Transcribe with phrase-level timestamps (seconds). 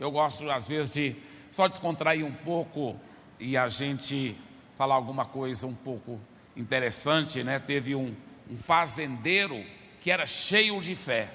[0.00, 1.16] eu gosto às vezes de
[1.50, 2.98] só descontrair um pouco
[3.38, 4.36] e a gente
[4.76, 6.20] falar alguma coisa um pouco
[6.56, 7.58] interessante, né?
[7.58, 8.14] Teve um,
[8.50, 9.64] um fazendeiro
[10.00, 11.32] que era cheio de fé,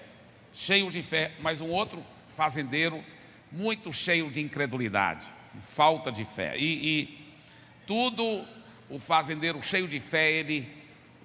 [0.53, 2.03] cheio de fé, mas um outro
[2.35, 3.03] fazendeiro
[3.51, 5.27] muito cheio de incredulidade,
[5.61, 6.55] falta de fé.
[6.57, 7.33] E, e
[7.87, 8.45] tudo
[8.89, 10.71] o fazendeiro cheio de fé, ele,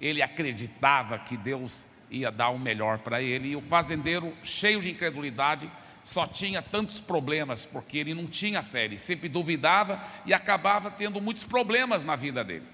[0.01, 4.91] ele acreditava que Deus ia dar o melhor para ele, e o fazendeiro cheio de
[4.91, 5.69] incredulidade
[6.05, 11.19] só tinha tantos problemas, porque ele não tinha fé, ele sempre duvidava e acabava tendo
[11.19, 12.67] muitos problemas na vida dele.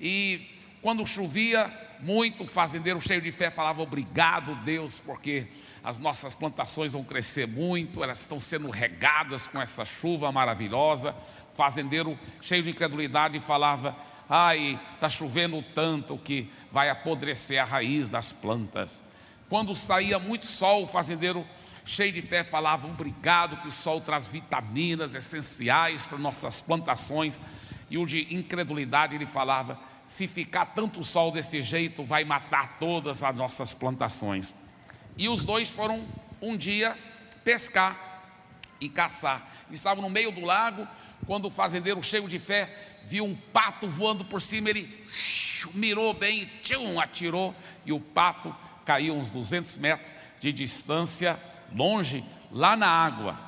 [0.00, 0.50] E
[0.82, 5.46] quando chovia muito, o fazendeiro cheio de fé falava: Obrigado, Deus, porque
[5.84, 11.14] as nossas plantações vão crescer muito, elas estão sendo regadas com essa chuva maravilhosa.
[11.52, 13.96] O fazendeiro cheio de incredulidade falava:
[14.28, 19.04] Ai, está chovendo tanto que vai apodrecer a raiz das plantas.
[19.48, 21.46] Quando saía muito sol, o fazendeiro
[21.86, 27.40] cheio de fé, falava: Obrigado, que o sol traz vitaminas essenciais para nossas plantações.
[27.88, 33.22] E o de incredulidade, ele falava: Se ficar tanto sol desse jeito, vai matar todas
[33.22, 34.52] as nossas plantações.
[35.16, 36.06] E os dois foram
[36.42, 36.98] um dia
[37.44, 38.20] pescar
[38.80, 39.46] e caçar.
[39.70, 40.86] Estavam no meio do lago,
[41.26, 45.04] quando o fazendeiro, cheio de fé, viu um pato voando por cima, ele
[45.74, 51.38] mirou bem, tchum, atirou, e o pato caiu uns 200 metros de distância
[51.74, 53.38] longe, lá na água.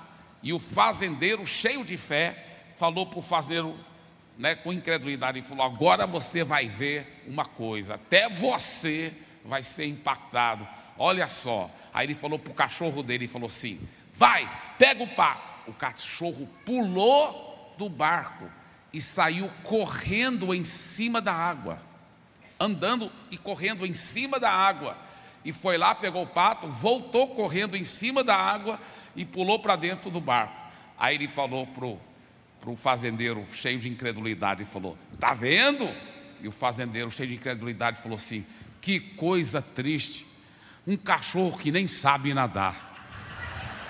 [0.42, 3.78] E o fazendeiro, cheio de fé, falou para o fazendeiro,
[4.36, 9.12] né, com incredulidade, e falou: Agora você vai ver uma coisa, até você
[9.44, 10.66] vai ser impactado.
[10.96, 11.70] Olha só.
[11.92, 13.80] Aí ele falou para o cachorro dele: e falou assim:
[14.14, 15.54] Vai, pega o pato.
[15.66, 18.50] O cachorro pulou do barco
[18.92, 21.80] e saiu correndo em cima da água,
[22.58, 24.96] andando e correndo em cima da água
[25.44, 28.80] e foi lá, pegou o pato, voltou correndo em cima da água
[29.14, 30.54] e pulou para dentro do barco.
[30.98, 31.86] Aí ele falou para
[32.70, 35.88] o fazendeiro cheio de incredulidade, falou: Está vendo?
[36.40, 38.44] E o fazendeiro cheio de incredulidade falou assim:
[38.80, 40.26] Que coisa triste,
[40.86, 42.86] um cachorro que nem sabe nadar.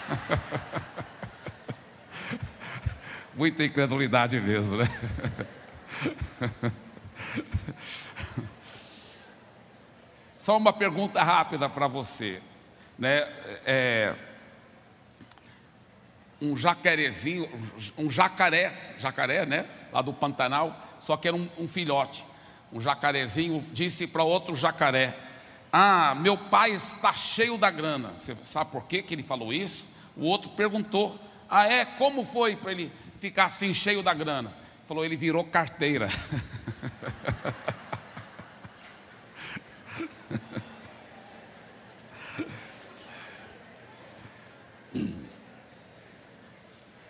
[3.34, 4.86] Muita incredulidade mesmo, né?
[10.48, 12.40] Só uma pergunta rápida para você,
[12.98, 13.18] né?
[13.66, 14.14] É,
[16.40, 17.46] um jacarezinho,
[17.98, 19.66] um jacaré, jacaré, né?
[19.92, 22.24] Lá do Pantanal, só que era um, um filhote.
[22.72, 25.14] Um jacarezinho disse para outro jacaré:
[25.70, 28.14] Ah, meu pai está cheio da grana.
[28.16, 29.84] Você sabe por que, que ele falou isso?
[30.16, 31.84] O outro perguntou: Ah, é?
[31.84, 34.54] Como foi para ele ficar assim cheio da grana?
[34.86, 36.08] Falou: Ele virou carteira.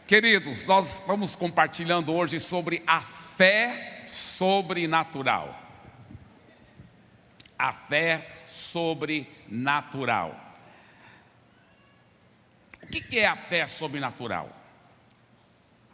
[0.08, 5.54] Queridos, nós estamos compartilhando hoje sobre a fé sobrenatural.
[7.58, 10.56] A fé sobrenatural.
[12.82, 14.50] O que é a fé sobrenatural?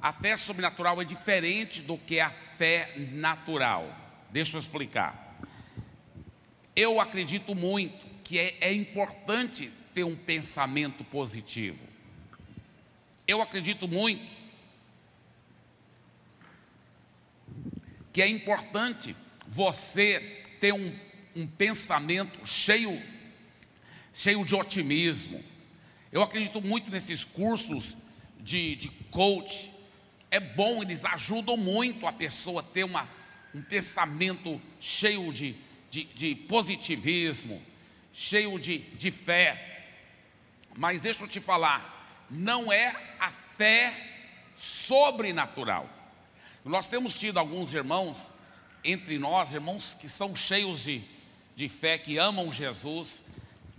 [0.01, 3.93] A fé sobrenatural é diferente do que a fé natural.
[4.31, 5.41] Deixa eu explicar.
[6.77, 11.94] Eu acredito muito que é, é importante ter um pensamento positivo.
[13.27, 14.35] Eu acredito muito
[18.13, 20.97] que é importante você ter um,
[21.35, 23.03] um pensamento cheio,
[24.13, 25.43] cheio de otimismo.
[26.13, 27.97] Eu acredito muito nesses cursos
[28.39, 29.73] de, de coach.
[30.31, 33.09] É bom, eles ajudam muito a pessoa a ter uma,
[33.55, 35.57] um pensamento cheio de,
[35.91, 37.61] de, de positivismo,
[38.13, 39.89] cheio de, de fé.
[40.77, 41.94] Mas deixa eu te falar,
[42.31, 43.93] não é a fé
[44.57, 45.89] sobrenatural.
[46.65, 48.31] Nós temos tido alguns irmãos
[48.83, 51.03] entre nós, irmãos que são cheios de,
[51.55, 53.23] de fé, que amam Jesus,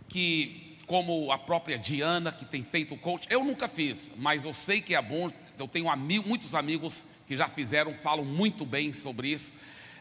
[0.08, 4.54] que, como a própria Diana, que tem feito o coach, eu nunca fiz, mas eu
[4.54, 9.30] sei que é bom, eu tenho muitos amigos que já fizeram, falam muito bem sobre
[9.30, 9.52] isso.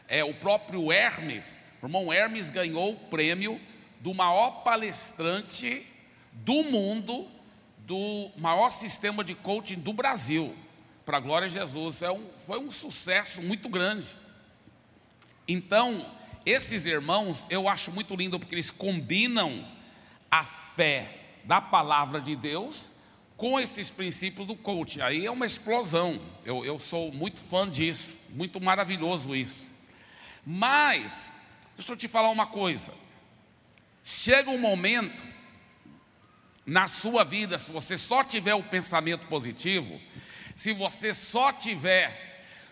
[0.07, 3.59] É, o próprio Hermes, o irmão Hermes ganhou o prêmio
[3.99, 5.85] do maior palestrante
[6.31, 7.27] do mundo
[7.85, 10.55] do maior sistema de coaching do Brasil,
[11.05, 12.01] para a glória de Jesus.
[12.01, 14.17] É um, foi um sucesso muito grande.
[15.47, 16.05] Então,
[16.45, 19.67] esses irmãos eu acho muito lindo porque eles combinam
[20.29, 22.93] a fé da palavra de Deus
[23.37, 25.01] com esses princípios do coaching.
[25.01, 26.19] Aí é uma explosão.
[26.43, 29.67] Eu, eu sou muito fã disso, muito maravilhoso isso.
[30.43, 31.31] Mas,
[31.75, 32.93] deixa eu te falar uma coisa.
[34.03, 35.23] Chega um momento
[36.65, 40.01] na sua vida, se você só tiver o pensamento positivo,
[40.55, 42.25] se você só tiver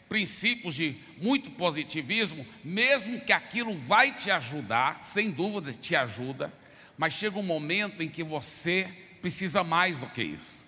[0.09, 6.53] princípios de muito positivismo, mesmo que aquilo vai te ajudar, sem dúvida te ajuda,
[6.97, 8.87] mas chega um momento em que você
[9.21, 10.63] precisa mais do que isso.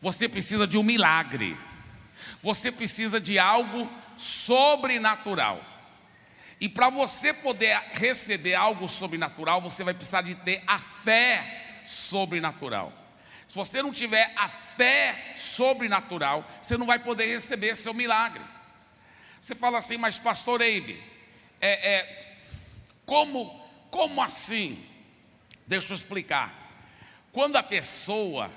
[0.00, 1.56] Você precisa de um milagre.
[2.42, 5.64] Você precisa de algo sobrenatural.
[6.60, 12.92] E para você poder receber algo sobrenatural, você vai precisar de ter a fé sobrenatural.
[13.46, 18.42] Se você não tiver a fé sobrenatural, você não vai poder receber seu milagre.
[19.40, 21.02] Você fala assim, mas pastor Eibe,
[21.60, 22.36] é, é,
[23.04, 24.82] como, como assim?
[25.66, 26.62] Deixa eu explicar.
[27.30, 28.50] Quando a pessoa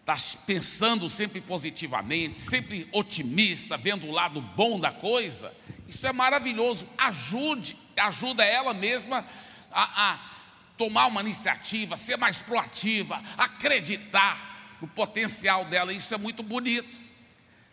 [0.00, 0.16] está
[0.46, 5.54] pensando sempre positivamente, sempre otimista, vendo o lado bom da coisa,
[5.88, 6.86] isso é maravilhoso.
[6.98, 9.26] Ajude, ajuda ela mesma
[9.70, 10.33] a, a
[10.76, 15.92] tomar uma iniciativa, ser mais proativa, acreditar no potencial dela.
[15.92, 16.98] Isso é muito bonito.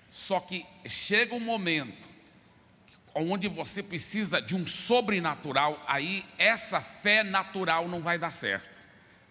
[0.09, 2.09] Só que chega um momento
[3.13, 8.79] onde você precisa de um sobrenatural, aí essa fé natural não vai dar certo.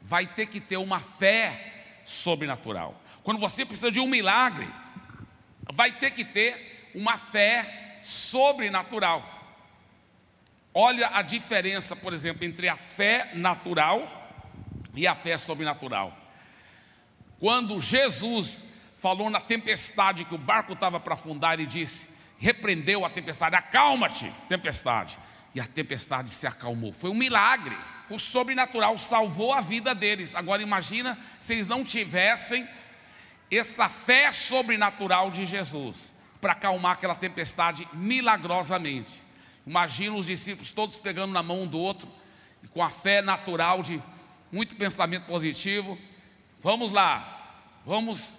[0.02, 3.00] Vai ter que ter uma fé sobrenatural.
[3.22, 4.66] Quando você precisa de um milagre,
[5.72, 9.39] vai ter que ter uma fé sobrenatural.
[10.72, 14.40] Olha a diferença, por exemplo, entre a fé natural
[14.94, 16.16] e a fé sobrenatural.
[17.38, 18.64] Quando Jesus
[18.98, 22.08] falou na tempestade que o barco estava para afundar e disse:
[22.38, 25.18] repreendeu a tempestade, acalma-te, tempestade.
[25.52, 26.92] E a tempestade se acalmou.
[26.92, 27.76] Foi um milagre
[28.10, 30.34] o sobrenatural salvou a vida deles.
[30.34, 32.68] Agora imagina se eles não tivessem
[33.50, 39.22] essa fé sobrenatural de Jesus para acalmar aquela tempestade milagrosamente.
[39.66, 42.08] Imagina os discípulos todos pegando na mão um do outro
[42.62, 44.02] e com a fé natural de
[44.50, 45.98] muito pensamento positivo.
[46.62, 48.38] Vamos lá, vamos,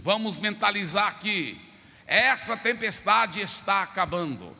[0.00, 1.60] vamos mentalizar aqui.
[2.06, 4.56] Essa tempestade está acabando.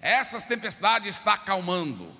[0.00, 2.12] Essa tempestade está acalmando.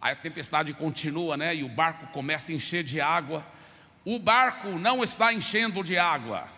[0.00, 1.54] Aí a tempestade continua, né?
[1.54, 3.46] E o barco começa a encher de água.
[4.04, 6.48] O barco não está enchendo de água.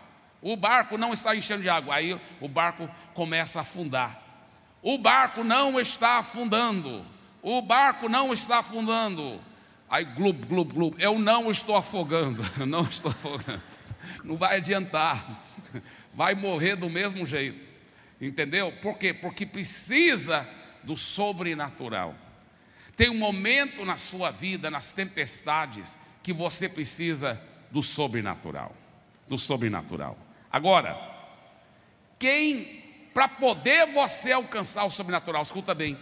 [0.40, 1.96] O barco não está enchendo de água.
[1.96, 4.21] Aí o barco começa a afundar.
[4.82, 7.06] O barco não está afundando.
[7.40, 9.40] O barco não está afundando.
[9.88, 10.96] Aí glub, glub, glub.
[10.98, 12.42] Eu não estou afogando.
[12.58, 13.62] Eu não estou afogando.
[14.24, 15.44] Não vai adiantar.
[16.12, 17.60] Vai morrer do mesmo jeito.
[18.20, 18.72] Entendeu?
[18.80, 19.14] Por quê?
[19.14, 20.48] Porque precisa
[20.82, 22.14] do sobrenatural.
[22.96, 27.40] Tem um momento na sua vida, nas tempestades, que você precisa
[27.70, 28.74] do sobrenatural.
[29.28, 30.16] Do sobrenatural.
[30.50, 30.96] Agora,
[32.18, 32.81] quem,
[33.12, 35.98] para poder você alcançar o sobrenatural, escuta bem,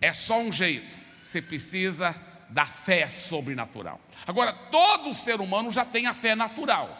[0.00, 0.96] é só um jeito.
[1.20, 2.14] Você precisa
[2.48, 4.00] da fé sobrenatural.
[4.26, 6.96] Agora, todo ser humano já tem a fé natural.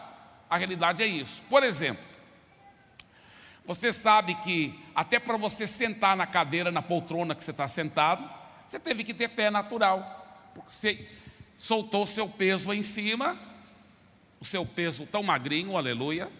[0.48, 1.42] A realidade é isso.
[1.48, 2.04] Por exemplo,
[3.64, 8.28] você sabe que até para você sentar na cadeira, na poltrona que você está sentado,
[8.66, 11.08] você teve que ter fé natural, porque você
[11.56, 13.38] soltou seu peso em cima,
[14.40, 16.30] o seu peso tão magrinho, aleluia,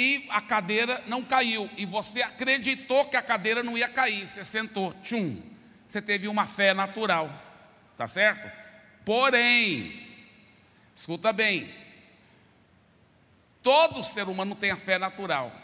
[0.00, 4.42] e a cadeira não caiu, e você acreditou que a cadeira não ia cair, você
[4.42, 5.42] sentou, tchum,
[5.86, 7.30] você teve uma fé natural,
[7.98, 8.50] tá certo?
[9.04, 10.08] Porém,
[10.94, 11.70] escuta bem,
[13.62, 15.54] todo ser humano tem a fé natural,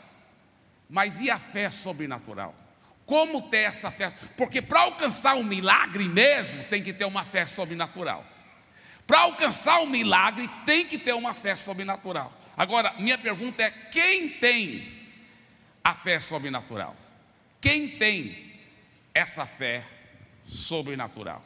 [0.87, 2.55] mas e a fé sobrenatural?
[3.07, 4.13] Como ter essa fé?
[4.37, 8.23] Porque para alcançar um milagre mesmo, tem que ter uma fé sobrenatural.
[9.07, 12.31] Para alcançar um milagre, tem que ter uma fé sobrenatural.
[12.57, 14.89] Agora, minha pergunta é: quem tem
[15.85, 16.97] a fé sobrenatural?
[17.61, 18.55] Quem tem
[19.13, 19.85] essa fé
[20.43, 21.45] sobrenatural?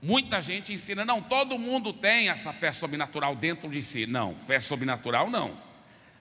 [0.00, 4.06] Muita gente ensina, não, todo mundo tem essa fé sobrenatural dentro de si.
[4.06, 5.56] Não, fé sobrenatural não.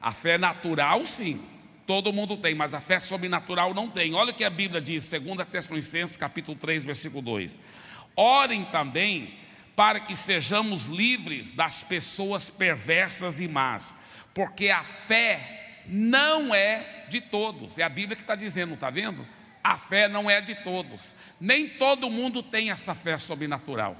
[0.01, 1.43] A fé natural, sim.
[1.85, 4.13] Todo mundo tem, mas a fé sobrenatural não tem.
[4.15, 7.59] Olha o que a Bíblia diz, 2 Tessalonicenses, capítulo 3, versículo 2.
[8.15, 9.37] Orem também
[9.75, 13.93] para que sejamos livres das pessoas perversas e más,
[14.33, 17.77] porque a fé não é de todos.
[17.77, 19.27] É a Bíblia que está dizendo, está vendo?
[19.63, 21.15] A fé não é de todos.
[21.39, 23.97] Nem todo mundo tem essa fé sobrenatural.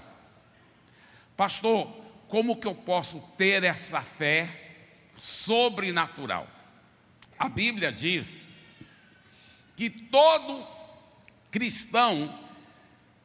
[1.36, 1.88] Pastor,
[2.28, 4.50] como que eu posso ter essa fé
[5.18, 6.48] sobrenatural?
[7.38, 8.40] A Bíblia diz
[9.76, 10.66] que todo
[11.52, 12.45] cristão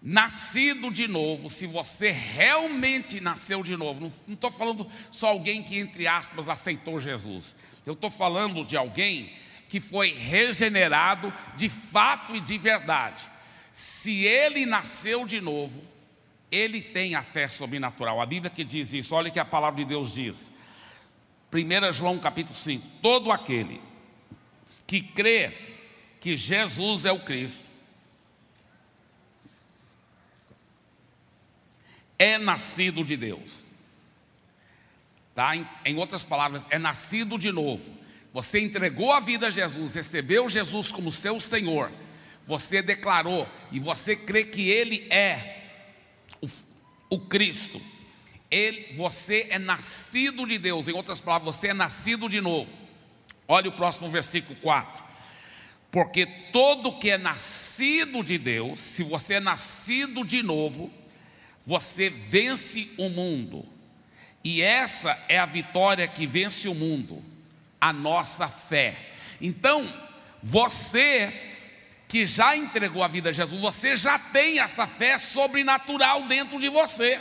[0.02, 5.78] nascido de novo, se você realmente nasceu de novo, não estou falando só alguém que,
[5.78, 7.54] entre aspas, aceitou Jesus,
[7.84, 9.32] eu estou falando de alguém
[9.68, 13.30] que foi regenerado de fato e de verdade.
[13.72, 15.82] Se ele nasceu de novo,
[16.50, 18.20] ele tem a fé sobrenatural.
[18.20, 20.52] A Bíblia que diz isso, olha o que a palavra de Deus diz.
[21.52, 23.80] 1 João capítulo 5: Todo aquele
[24.86, 25.52] que crê
[26.20, 27.69] que Jesus é o Cristo
[32.20, 33.64] é nascido de Deus.
[35.34, 35.56] Tá?
[35.56, 37.96] Em, em outras palavras, é nascido de novo.
[38.30, 41.90] Você entregou a vida a Jesus, recebeu Jesus como seu Senhor,
[42.44, 45.62] você declarou e você crê que Ele é
[46.42, 46.48] o,
[47.08, 47.80] o Cristo.
[48.50, 52.76] Ele, você é nascido de Deus, em outras palavras, você é nascido de novo.
[53.48, 55.02] Olha o próximo versículo 4.
[55.90, 60.92] Porque todo que é nascido de Deus, se você é nascido de novo,
[61.66, 63.66] você vence o mundo.
[64.42, 67.22] E essa é a vitória que vence o mundo,
[67.80, 69.10] a nossa fé.
[69.40, 69.92] Então,
[70.42, 71.50] você
[72.08, 76.68] que já entregou a vida a Jesus, você já tem essa fé sobrenatural dentro de
[76.68, 77.20] você.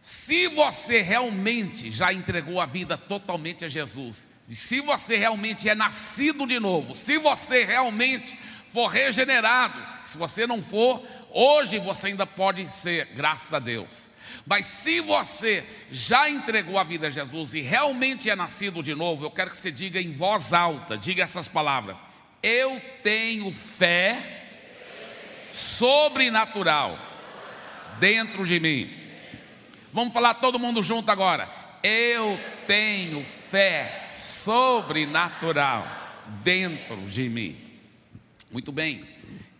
[0.00, 6.46] Se você realmente já entregou a vida totalmente a Jesus, se você realmente é nascido
[6.46, 8.38] de novo, se você realmente
[8.72, 14.08] for regenerado, se você não for, hoje você ainda pode ser, graças a Deus.
[14.46, 19.24] Mas se você já entregou a vida a Jesus e realmente é nascido de novo,
[19.24, 22.02] eu quero que você diga em voz alta, diga essas palavras:
[22.42, 24.46] eu tenho fé
[25.52, 26.98] sobrenatural
[27.98, 28.90] dentro de mim.
[29.92, 31.48] Vamos falar todo mundo junto agora.
[31.82, 35.86] Eu tenho fé sobrenatural
[36.42, 37.56] dentro de mim.
[38.50, 39.04] Muito bem.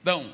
[0.01, 0.31] Então,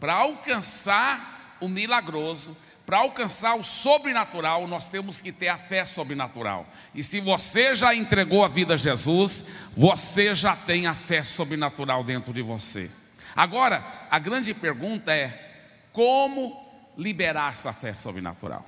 [0.00, 6.66] para alcançar o milagroso, para alcançar o sobrenatural, nós temos que ter a fé sobrenatural.
[6.92, 9.44] E se você já entregou a vida a Jesus,
[9.76, 12.90] você já tem a fé sobrenatural dentro de você.
[13.36, 15.50] Agora, a grande pergunta é:
[15.92, 18.66] como liberar essa fé sobrenatural?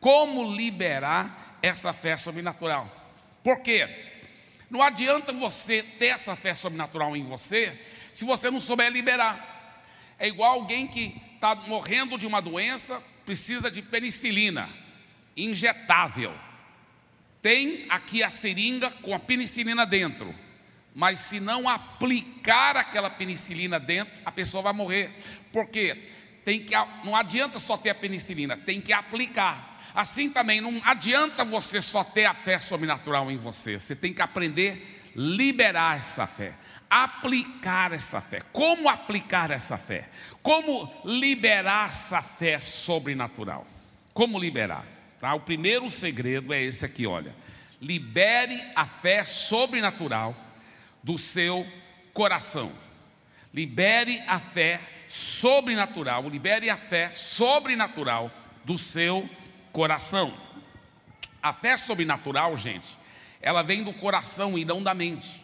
[0.00, 2.88] Como liberar essa fé sobrenatural?
[3.44, 3.88] Por quê?
[4.70, 7.78] Não adianta você ter essa fé sobrenatural em você
[8.12, 9.59] se você não souber liberar.
[10.20, 14.68] É igual alguém que está morrendo de uma doença, precisa de penicilina
[15.34, 16.34] injetável.
[17.40, 20.34] Tem aqui a seringa com a penicilina dentro,
[20.94, 25.10] mas se não aplicar aquela penicilina dentro, a pessoa vai morrer.
[25.50, 25.96] Por quê?
[26.44, 29.80] Tem que, não adianta só ter a penicilina, tem que aplicar.
[29.94, 34.20] Assim também não adianta você só ter a fé sobrenatural em você, você tem que
[34.20, 36.54] aprender liberar essa fé,
[36.90, 38.42] aplicar essa fé.
[38.52, 40.08] Como aplicar essa fé?
[40.42, 43.64] Como liberar essa fé sobrenatural?
[44.12, 44.84] Como liberar?
[45.20, 45.32] Tá?
[45.34, 47.32] O primeiro segredo é esse aqui, olha.
[47.80, 50.34] Libere a fé sobrenatural
[51.02, 51.64] do seu
[52.12, 52.72] coração.
[53.54, 58.30] Libere a fé sobrenatural, libere a fé sobrenatural
[58.64, 59.28] do seu
[59.72, 60.36] coração.
[61.42, 62.96] A fé sobrenatural, gente,
[63.40, 65.39] ela vem do coração e não da mente.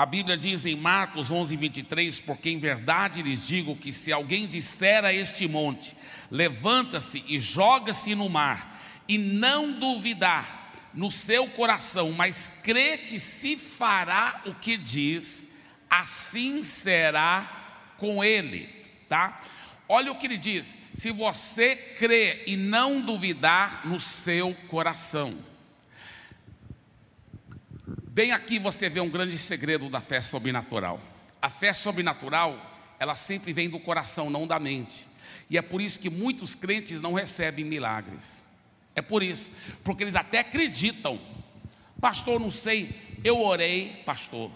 [0.00, 4.46] A Bíblia diz em Marcos 11, 23: Porque em verdade lhes digo que se alguém
[4.46, 5.94] disser a este monte,
[6.30, 13.58] levanta-se e joga-se no mar, e não duvidar no seu coração, mas crê que se
[13.58, 15.46] fará o que diz,
[15.90, 18.70] assim será com ele,
[19.06, 19.38] tá?
[19.86, 25.49] Olha o que ele diz: se você crê e não duvidar no seu coração.
[28.12, 31.00] Bem aqui você vê um grande segredo da fé sobrenatural.
[31.40, 32.60] A fé sobrenatural,
[32.98, 35.06] ela sempre vem do coração, não da mente.
[35.48, 38.48] E é por isso que muitos crentes não recebem milagres.
[38.96, 39.48] É por isso,
[39.84, 41.20] porque eles até acreditam.
[42.00, 44.50] Pastor, não sei, eu orei, pastor,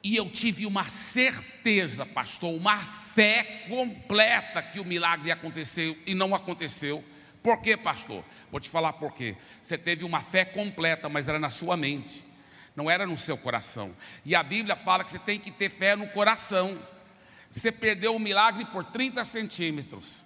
[0.00, 6.36] e eu tive uma certeza, pastor, uma fé completa que o milagre aconteceu e não
[6.36, 7.02] aconteceu.
[7.42, 8.22] Por quê, pastor?
[8.48, 9.34] Vou te falar por quê.
[9.60, 12.30] Você teve uma fé completa, mas era na sua mente
[12.74, 13.94] não era no seu coração.
[14.24, 16.78] E a Bíblia fala que você tem que ter fé no coração.
[17.50, 20.24] Você perdeu o milagre por 30 centímetros.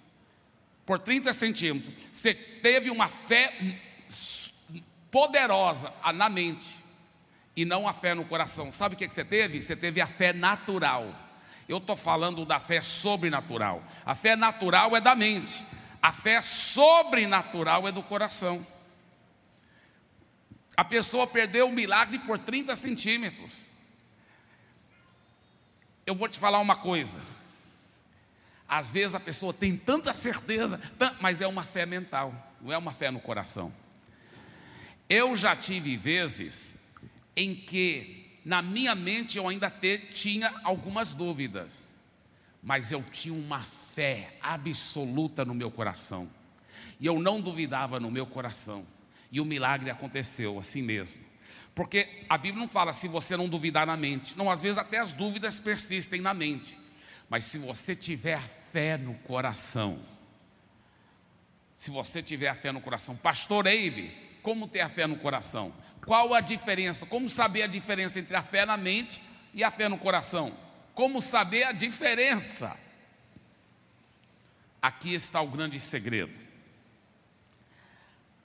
[0.85, 1.93] Por 30 centímetros.
[2.11, 3.53] Você teve uma fé
[5.11, 6.77] poderosa na mente
[7.55, 8.71] e não a fé no coração.
[8.71, 9.61] Sabe o que você teve?
[9.61, 11.13] Você teve a fé natural.
[11.67, 13.83] Eu estou falando da fé sobrenatural.
[14.05, 15.65] A fé natural é da mente,
[16.01, 18.65] a fé sobrenatural é do coração.
[20.77, 23.65] A pessoa perdeu o milagre por 30 centímetros.
[26.05, 27.19] Eu vou te falar uma coisa.
[28.69, 30.79] Às vezes a pessoa tem tanta certeza,
[31.19, 32.31] mas é uma fé mental,
[32.61, 33.73] não é uma fé no coração.
[35.09, 36.75] Eu já tive vezes
[37.35, 41.95] em que na minha mente eu ainda te, tinha algumas dúvidas,
[42.61, 46.29] mas eu tinha uma fé absoluta no meu coração.
[46.99, 48.85] E eu não duvidava no meu coração.
[49.31, 51.21] E o milagre aconteceu assim mesmo.
[51.75, 54.35] Porque a Bíblia não fala se você não duvidar na mente.
[54.37, 56.77] Não, às vezes até as dúvidas persistem na mente.
[57.29, 60.01] Mas se você tiver fé no coração,
[61.75, 65.71] se você tiver a fé no coração, Pastor Eibe, como ter a fé no coração?
[66.05, 67.05] Qual a diferença?
[67.05, 69.21] Como saber a diferença entre a fé na mente
[69.53, 70.51] e a fé no coração?
[70.93, 72.75] Como saber a diferença?
[74.81, 76.46] Aqui está o grande segredo.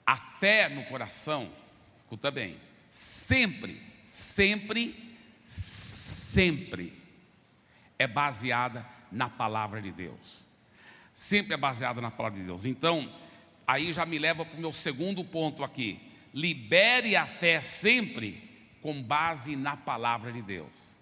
[0.05, 1.49] A fé no coração,
[1.95, 2.57] escuta bem,
[2.89, 7.01] sempre, sempre, sempre
[7.97, 10.43] é baseada na palavra de Deus.
[11.13, 12.65] Sempre é baseada na palavra de Deus.
[12.65, 13.11] Então,
[13.67, 15.99] aí já me leva para o meu segundo ponto aqui.
[16.33, 18.49] Libere a fé sempre
[18.81, 20.93] com base na palavra de Deus.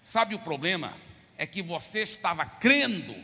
[0.00, 0.96] Sabe o problema?
[1.38, 3.14] É que você estava crendo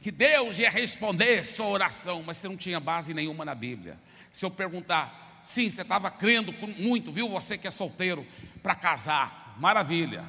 [0.00, 3.98] que Deus ia responder sua oração, mas você não tinha base nenhuma na Bíblia.
[4.30, 7.28] Se eu perguntar, sim, você estava crendo muito, viu?
[7.28, 8.26] Você que é solteiro,
[8.62, 10.24] para casar, maravilha.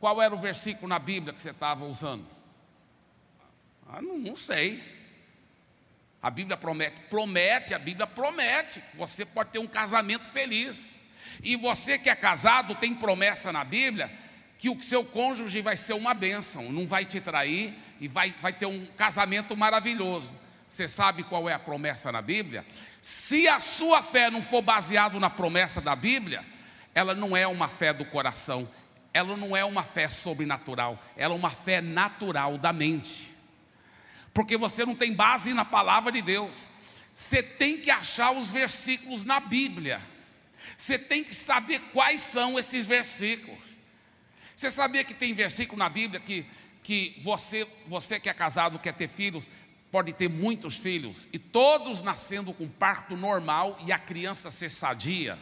[0.00, 2.24] Qual era o versículo na Bíblia que você estava usando?
[3.88, 4.82] Ah, não, não sei.
[6.22, 8.82] A Bíblia promete, promete, a Bíblia promete.
[8.94, 10.96] Você pode ter um casamento feliz.
[11.42, 14.10] E você que é casado tem promessa na Bíblia
[14.58, 18.52] que o seu cônjuge vai ser uma bênção, não vai te trair e vai, vai
[18.52, 20.34] ter um casamento maravilhoso.
[20.68, 22.66] Você sabe qual é a promessa na Bíblia?
[23.00, 26.44] Se a sua fé não for baseada na promessa da Bíblia,
[26.94, 28.68] ela não é uma fé do coração,
[29.12, 33.32] ela não é uma fé sobrenatural, ela é uma fé natural da mente.
[34.34, 36.70] Porque você não tem base na palavra de Deus.
[37.14, 40.00] Você tem que achar os versículos na Bíblia.
[40.76, 43.58] Você tem que saber quais são esses versículos.
[44.54, 46.44] Você sabia que tem versículo na Bíblia que,
[46.82, 49.48] que você, você que é casado, quer ter filhos,
[49.90, 55.38] pode ter muitos filhos, e todos nascendo com parto normal e a criança ser sadia.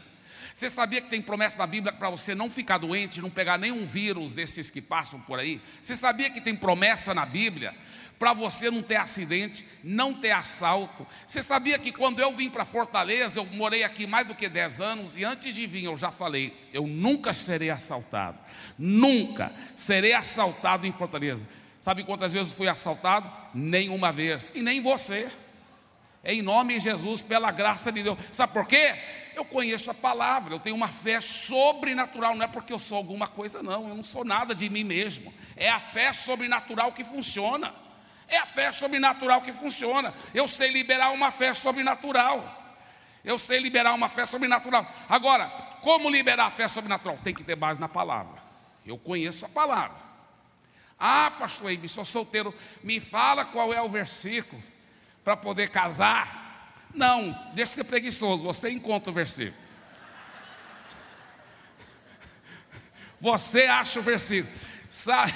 [0.54, 3.84] Você sabia que tem promessa na Bíblia para você não ficar doente, não pegar nenhum
[3.84, 5.60] vírus desses que passam por aí?
[5.82, 7.74] Você sabia que tem promessa na Bíblia
[8.18, 11.04] para você não ter acidente, não ter assalto?
[11.26, 14.80] Você sabia que quando eu vim para Fortaleza, eu morei aqui mais do que 10
[14.80, 18.38] anos, e antes de vir eu já falei: eu nunca serei assaltado,
[18.78, 21.44] nunca serei assaltado em Fortaleza.
[21.84, 23.30] Sabe quantas vezes fui assaltado?
[23.52, 24.50] Nenhuma vez.
[24.54, 25.30] E nem você.
[26.24, 28.18] Em nome de Jesus, pela graça de Deus.
[28.32, 28.94] Sabe por quê?
[29.34, 33.26] Eu conheço a palavra, eu tenho uma fé sobrenatural, não é porque eu sou alguma
[33.26, 35.30] coisa, não, eu não sou nada de mim mesmo.
[35.58, 37.74] É a fé sobrenatural que funciona.
[38.28, 40.14] É a fé sobrenatural que funciona.
[40.32, 42.80] Eu sei liberar uma fé sobrenatural.
[43.22, 44.90] Eu sei liberar uma fé sobrenatural.
[45.06, 45.48] Agora,
[45.82, 47.18] como liberar a fé sobrenatural?
[47.22, 48.42] Tem que ter base na palavra.
[48.86, 50.03] Eu conheço a palavra.
[51.06, 54.62] Ah, pastor Eibe, sou solteiro, me fala qual é o versículo
[55.22, 56.72] para poder casar.
[56.94, 59.62] Não, deixa de ser preguiçoso, você encontra o versículo.
[63.20, 64.50] Você acha o versículo.
[64.88, 65.34] Sabe?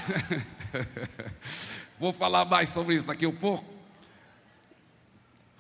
[2.00, 3.70] Vou falar mais sobre isso daqui um pouco.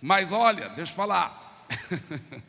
[0.00, 1.66] Mas olha, deixa eu falar.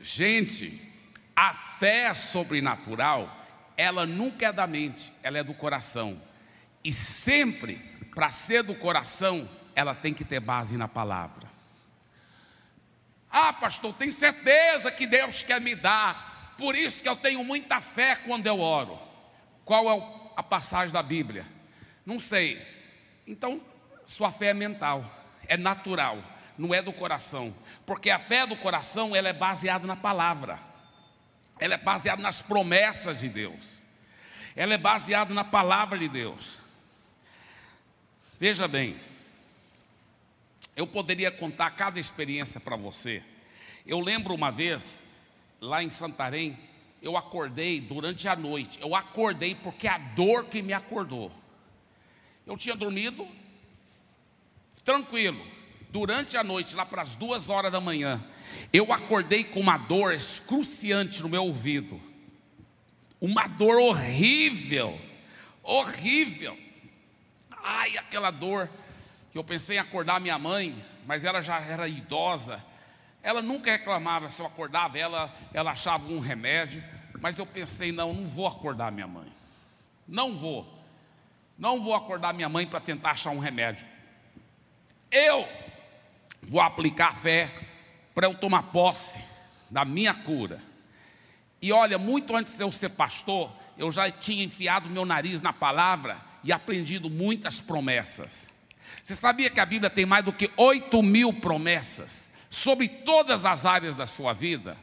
[0.00, 0.80] Gente,
[1.36, 3.39] a fé sobrenatural
[3.80, 6.20] ela nunca é da mente, ela é do coração.
[6.84, 7.76] E sempre,
[8.14, 11.48] para ser do coração, ela tem que ter base na palavra.
[13.30, 17.80] Ah, pastor, tenho certeza que Deus quer me dar, por isso que eu tenho muita
[17.80, 18.98] fé quando eu oro.
[19.64, 21.46] Qual é a passagem da Bíblia?
[22.04, 22.60] Não sei.
[23.26, 23.62] Então,
[24.04, 25.10] sua fé é mental,
[25.48, 26.22] é natural,
[26.58, 27.54] não é do coração,
[27.86, 30.69] porque a fé do coração ela é baseada na palavra
[31.60, 33.86] ela é baseada nas promessas de Deus,
[34.56, 36.58] ela é baseada na palavra de Deus.
[38.38, 38.98] Veja bem,
[40.74, 43.22] eu poderia contar cada experiência para você.
[43.86, 44.98] Eu lembro uma vez,
[45.60, 46.58] lá em Santarém,
[47.02, 48.80] eu acordei durante a noite.
[48.80, 51.30] Eu acordei porque a dor que me acordou.
[52.46, 53.26] Eu tinha dormido
[54.82, 55.46] tranquilo.
[55.90, 58.24] Durante a noite, lá para as duas horas da manhã,
[58.72, 62.00] eu acordei com uma dor excruciante no meu ouvido.
[63.20, 64.98] Uma dor horrível,
[65.62, 66.56] horrível.
[67.50, 68.68] Ai, aquela dor
[69.30, 70.74] que eu pensei em acordar minha mãe,
[71.06, 72.64] mas ela já era idosa.
[73.22, 76.82] Ela nunca reclamava se eu acordava, ela, ela achava um remédio,
[77.20, 79.30] mas eu pensei, não, não vou acordar minha mãe.
[80.08, 80.66] Não vou.
[81.58, 83.86] Não vou acordar minha mãe para tentar achar um remédio.
[85.10, 85.46] Eu
[86.40, 87.50] vou aplicar fé
[88.20, 89.18] para eu tomar posse
[89.70, 90.62] da minha cura.
[91.62, 95.54] E olha, muito antes de eu ser pastor, eu já tinha enfiado meu nariz na
[95.54, 98.50] palavra e aprendido muitas promessas.
[99.02, 103.64] Você sabia que a Bíblia tem mais do que 8 mil promessas sobre todas as
[103.64, 104.76] áreas da sua vida?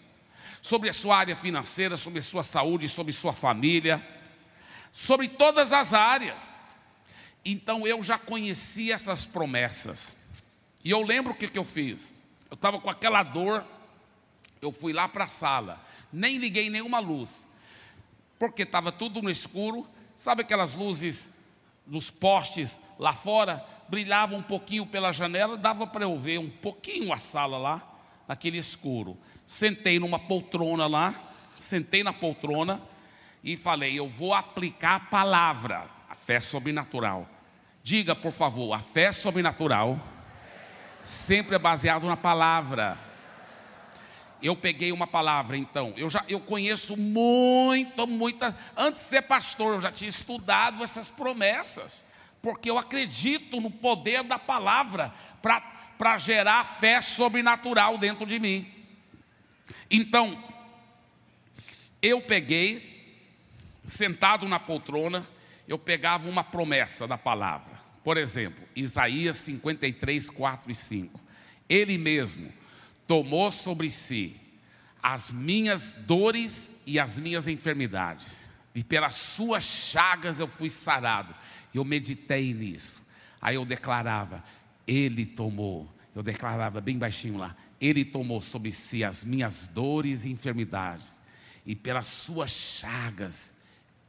[0.60, 4.04] Sobre a sua área financeira, sobre a sua saúde, sobre sua família,
[4.91, 6.52] sobre todas as áreas.
[7.45, 10.17] Então eu já conhecia essas promessas.
[10.84, 12.17] E eu lembro o que, que eu fiz.
[12.50, 13.64] Eu estava com aquela dor,
[14.62, 15.82] eu fui lá para a sala,
[16.12, 17.48] nem liguei nenhuma luz,
[18.40, 19.88] porque estava tudo no escuro.
[20.16, 21.32] Sabe aquelas luzes
[21.86, 23.64] dos postes lá fora?
[23.90, 27.88] Brilhavam um pouquinho pela janela, dava para eu ver um pouquinho a sala lá,
[28.28, 29.18] naquele escuro.
[29.46, 31.14] Sentei numa poltrona lá,
[31.58, 32.82] sentei na poltrona
[33.44, 37.30] e falei: Eu vou aplicar a palavra, a fé sobrenatural.
[37.84, 40.00] Diga, por favor, a fé sobrenatural
[41.04, 42.98] sempre é baseado na palavra.
[44.42, 45.94] Eu peguei uma palavra, então.
[45.98, 48.56] Eu já eu conheço muito, muita.
[48.76, 52.04] Antes de ser pastor, eu já tinha estudado essas promessas,
[52.42, 58.72] porque eu acredito no poder da palavra para gerar fé sobrenatural dentro de mim.
[59.90, 60.42] Então,
[62.02, 63.26] eu peguei,
[63.84, 65.28] sentado na poltrona,
[65.68, 67.77] eu pegava uma promessa da palavra.
[68.08, 71.20] Por exemplo, Isaías 53, 4 e 5.
[71.67, 72.50] Ele mesmo
[73.06, 74.34] tomou sobre si
[75.04, 81.36] as minhas dores e as minhas enfermidades, e pelas suas chagas eu fui sarado.
[81.74, 83.04] Eu meditei nisso.
[83.41, 84.41] Aí eu declarava:
[84.88, 85.93] Ele tomou.
[86.15, 91.20] Eu declarava bem baixinho lá: Ele tomou sobre si as minhas dores e enfermidades,
[91.65, 93.52] e pelas suas chagas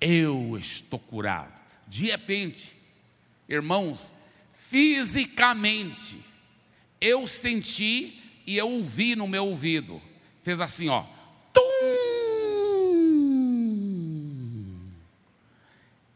[0.00, 1.60] eu estou curado.
[1.88, 2.77] De repente,
[3.48, 4.12] Irmãos,
[4.52, 6.22] fisicamente,
[7.00, 10.02] eu senti e eu ouvi no meu ouvido.
[10.42, 11.04] Fez assim, ó.
[11.52, 11.62] Tum!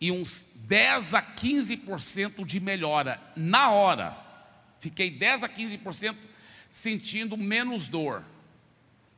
[0.01, 4.17] E uns 10 a 15% de melhora na hora.
[4.79, 6.17] Fiquei 10 a 15%
[6.71, 8.25] sentindo menos dor.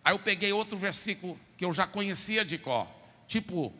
[0.05, 2.87] Aí eu peguei outro versículo que eu já conhecia de có,
[3.27, 3.73] tipo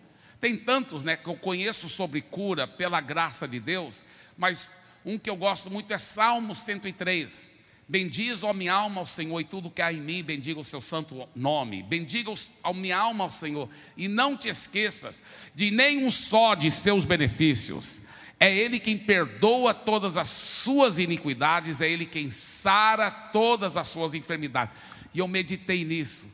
[0.45, 4.03] tem tantos né, que eu conheço sobre cura pela graça de Deus,
[4.37, 4.69] mas
[5.03, 7.49] um que eu gosto muito é Salmo 103.
[7.89, 10.83] Bendiz, ó minha alma, ao Senhor, e tudo que há em mim, bendiga o seu
[10.83, 11.83] santo nome.
[11.83, 12.31] Bendiga
[12.63, 15.23] a minha alma ao Senhor, e não te esqueças
[15.55, 18.03] de nenhum só de seus benefícios.
[18.39, 24.13] É Ele quem perdoa todas as suas iniquidades, é Ele quem sara todas as suas
[24.13, 24.77] enfermidades.
[25.15, 26.27] E eu meditei nisso,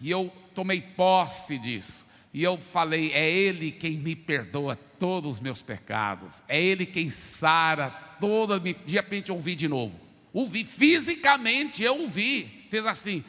[0.00, 2.06] e eu tomei posse disso.
[2.32, 7.10] E eu falei: é Ele quem me perdoa todos os meus pecados, é Ele quem
[7.10, 8.60] sara toda.
[8.60, 9.98] De repente eu ouvi de novo,
[10.32, 13.24] ouvi fisicamente, eu ouvi, fez assim,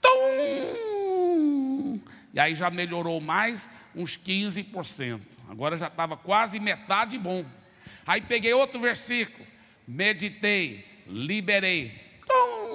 [0.00, 2.00] tum!
[2.34, 7.44] e aí já melhorou mais uns 15%, agora já estava quase metade bom.
[8.06, 9.46] Aí peguei outro versículo,
[9.86, 11.92] meditei, liberei,
[12.26, 12.72] tum!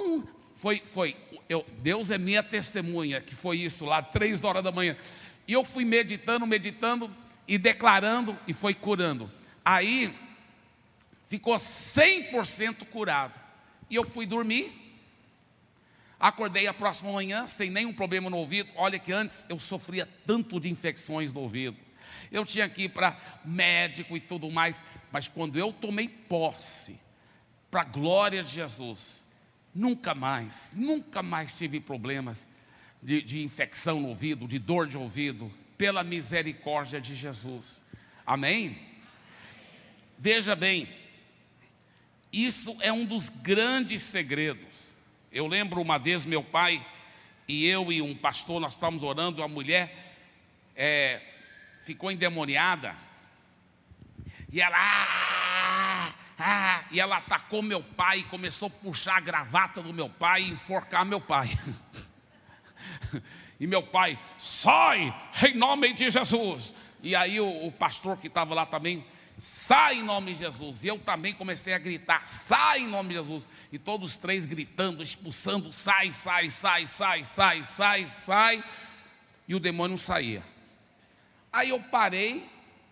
[0.58, 1.16] foi, foi,
[1.48, 4.96] eu, Deus é minha testemunha, que foi isso lá, três horas da manhã.
[5.48, 7.10] E eu fui meditando, meditando
[7.48, 9.30] e declarando e foi curando.
[9.64, 10.14] Aí
[11.26, 13.40] ficou 100% curado.
[13.88, 14.70] E eu fui dormir.
[16.20, 18.68] Acordei a próxima manhã sem nenhum problema no ouvido.
[18.76, 21.78] Olha que antes eu sofria tanto de infecções no ouvido.
[22.30, 24.82] Eu tinha que ir para médico e tudo mais.
[25.10, 27.00] Mas quando eu tomei posse,
[27.70, 29.24] para a glória de Jesus,
[29.74, 32.46] nunca mais, nunca mais tive problemas
[33.02, 37.84] de, de infecção no ouvido, de dor de ouvido, pela misericórdia de Jesus.
[38.26, 38.78] Amém?
[40.18, 40.88] Veja bem,
[42.32, 44.94] isso é um dos grandes segredos.
[45.30, 46.84] Eu lembro uma vez meu pai
[47.46, 50.14] e eu e um pastor, nós estávamos orando, a mulher
[50.74, 51.20] é,
[51.84, 52.94] ficou endemoniada
[54.50, 59.92] e ela, ah, ah, e ela atacou meu pai, começou a puxar a gravata do
[59.92, 61.48] meu pai e enforcar meu pai.
[63.60, 65.12] E meu pai, sai
[65.48, 66.72] em nome de Jesus.
[67.02, 69.04] E aí o, o pastor que estava lá também,
[69.36, 70.84] sai em nome de Jesus.
[70.84, 73.48] E eu também comecei a gritar, sai em nome de Jesus.
[73.72, 78.64] E todos os três gritando, expulsando, sai, sai, sai, sai, sai, sai, sai.
[79.48, 80.44] E o demônio saía.
[81.52, 82.48] Aí eu parei,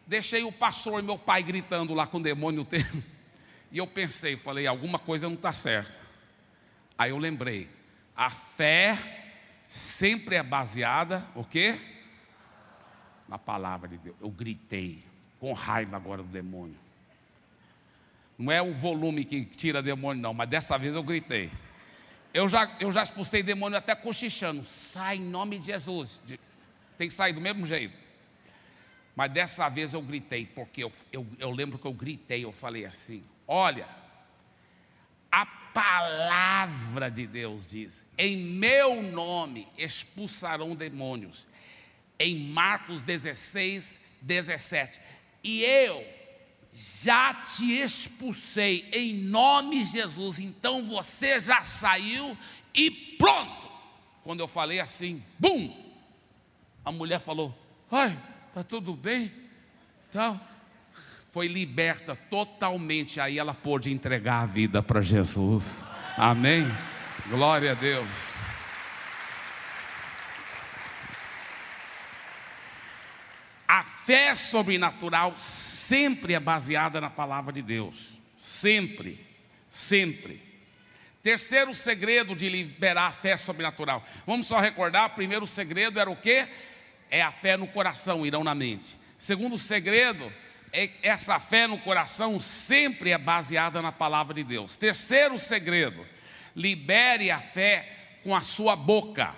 [0.07, 2.67] deixei o pastor e meu pai gritando lá com o demônio.
[3.73, 6.01] E eu pensei, falei, alguma coisa não está certa.
[6.97, 7.69] Aí eu lembrei,
[8.17, 9.26] a fé
[9.67, 11.79] sempre é baseada, o quê?
[13.29, 14.17] Na palavra de Deus.
[14.21, 15.03] Eu gritei
[15.41, 16.77] com raiva agora do demônio.
[18.39, 21.51] Não é o volume que tira demônio, não, mas dessa vez eu gritei.
[22.33, 24.65] Eu já, eu já expulsei demônio até cochichando.
[24.65, 26.21] Sai em nome de Jesus.
[26.99, 27.97] Tem que sair do mesmo jeito.
[29.15, 32.85] Mas dessa vez eu gritei, porque eu, eu, eu lembro que eu gritei, eu falei
[32.85, 33.89] assim: olha,
[35.77, 41.47] palavra de Deus diz: em meu nome expulsarão demônios.
[42.19, 44.99] Em Marcos 16, 17.
[45.45, 46.03] E eu
[46.73, 52.35] já te expulsei em nome de Jesus, então você já saiu
[52.75, 53.71] e pronto.
[54.25, 55.77] Quando eu falei assim, bum,
[56.83, 57.55] a mulher falou:
[57.91, 58.19] Ai,
[58.55, 59.31] tá tudo bem?
[60.09, 60.41] Então,
[61.37, 63.21] foi liberta totalmente.
[63.21, 65.85] Aí ela pôde entregar a vida para Jesus.
[66.17, 66.67] Amém?
[67.29, 68.09] Glória a Deus.
[73.69, 78.19] A fé sobrenatural sempre é baseada na palavra de Deus.
[78.35, 79.23] Sempre,
[79.69, 80.43] sempre.
[81.23, 84.03] Terceiro segredo de liberar a fé sobrenatural.
[84.27, 86.49] Vamos só recordar: o primeiro segredo era o que?
[87.11, 88.97] É a fé no coração e não na mente.
[89.19, 90.33] Segundo segredo
[91.03, 94.77] essa fé no coração sempre é baseada na palavra de Deus.
[94.77, 96.07] Terceiro segredo:
[96.55, 99.35] libere a fé com a sua boca.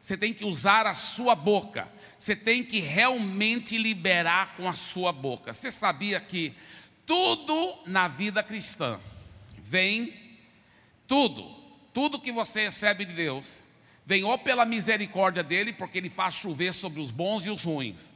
[0.00, 1.86] Você tem que usar a sua boca.
[2.18, 5.52] Você tem que realmente liberar com a sua boca.
[5.52, 6.54] Você sabia que
[7.06, 8.98] tudo na vida cristã
[9.58, 10.38] vem,
[11.06, 11.44] tudo,
[11.92, 13.62] tudo que você recebe de Deus,
[14.06, 18.12] vem ou pela misericórdia dele, porque ele faz chover sobre os bons e os ruins.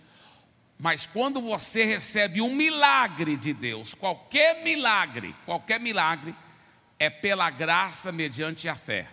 [0.85, 6.35] Mas quando você recebe um milagre de Deus, qualquer milagre, qualquer milagre,
[6.99, 9.09] é pela graça mediante a fé.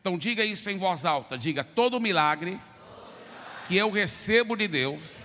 [0.00, 2.58] Então diga isso em voz alta, diga todo milagre
[3.68, 5.16] que eu recebo de Deus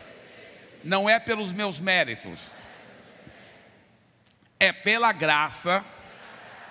[0.84, 2.54] não é pelos meus méritos,
[4.60, 5.84] é pela graça,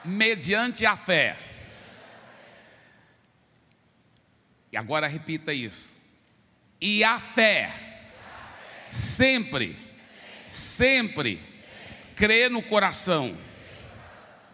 [0.04, 1.36] mediante a fé.
[4.70, 5.96] E agora repita isso.
[6.80, 7.95] E a fé
[8.86, 9.78] sempre,
[10.46, 11.42] sempre
[12.14, 13.36] crê no coração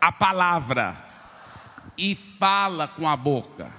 [0.00, 0.96] a palavra
[1.96, 3.72] e fala com a boca.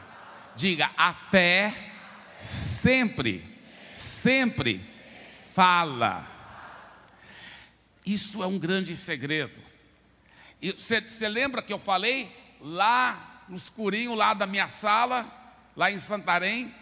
[0.55, 1.73] Diga, a fé
[2.39, 3.43] sempre,
[3.91, 4.85] sempre
[5.53, 6.25] fala.
[8.05, 9.59] Isso é um grande segredo.
[10.61, 15.25] Você lembra que eu falei lá no escurinho lá da minha sala,
[15.75, 16.73] lá em Santarém?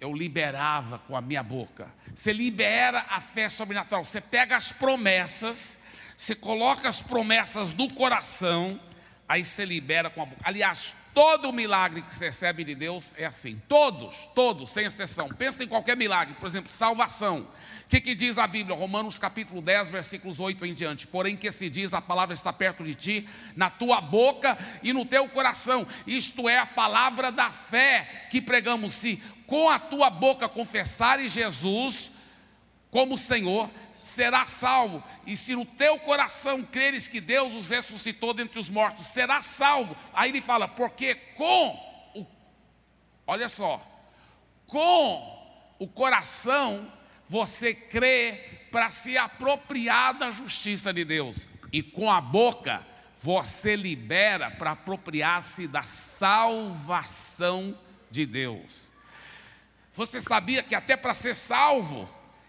[0.00, 1.88] Eu liberava com a minha boca.
[2.14, 4.02] Você libera a fé sobrenatural.
[4.02, 5.78] Você pega as promessas,
[6.16, 8.80] você coloca as promessas no coração
[9.30, 10.40] aí você libera com a boca.
[10.42, 13.62] Aliás, todo milagre que você recebe de Deus é assim.
[13.68, 15.28] Todos, todos, sem exceção.
[15.28, 17.46] Pensa em qualquer milagre, por exemplo, salvação.
[17.84, 18.76] O que, que diz a Bíblia?
[18.76, 21.06] Romanos capítulo 10, versículos 8 em diante.
[21.06, 25.06] Porém, que se diz, a palavra está perto de ti, na tua boca e no
[25.06, 25.86] teu coração.
[26.08, 28.94] Isto é a palavra da fé que pregamos.
[28.94, 32.12] Se com a tua boca confessares Jesus
[32.88, 35.02] como Senhor, será salvo.
[35.26, 39.96] E se no teu coração creres que Deus os ressuscitou dentre os mortos, será salvo.
[40.12, 41.70] Aí ele fala, porque com
[42.14, 42.24] o,
[43.26, 43.84] olha só,
[44.68, 46.86] com o coração
[47.26, 52.86] você crê para se apropriar da justiça de Deus, e com a boca
[53.20, 57.76] você libera para apropriar-se da salvação
[58.12, 58.89] de Deus.
[59.92, 62.08] Você sabia que até para ser salvo,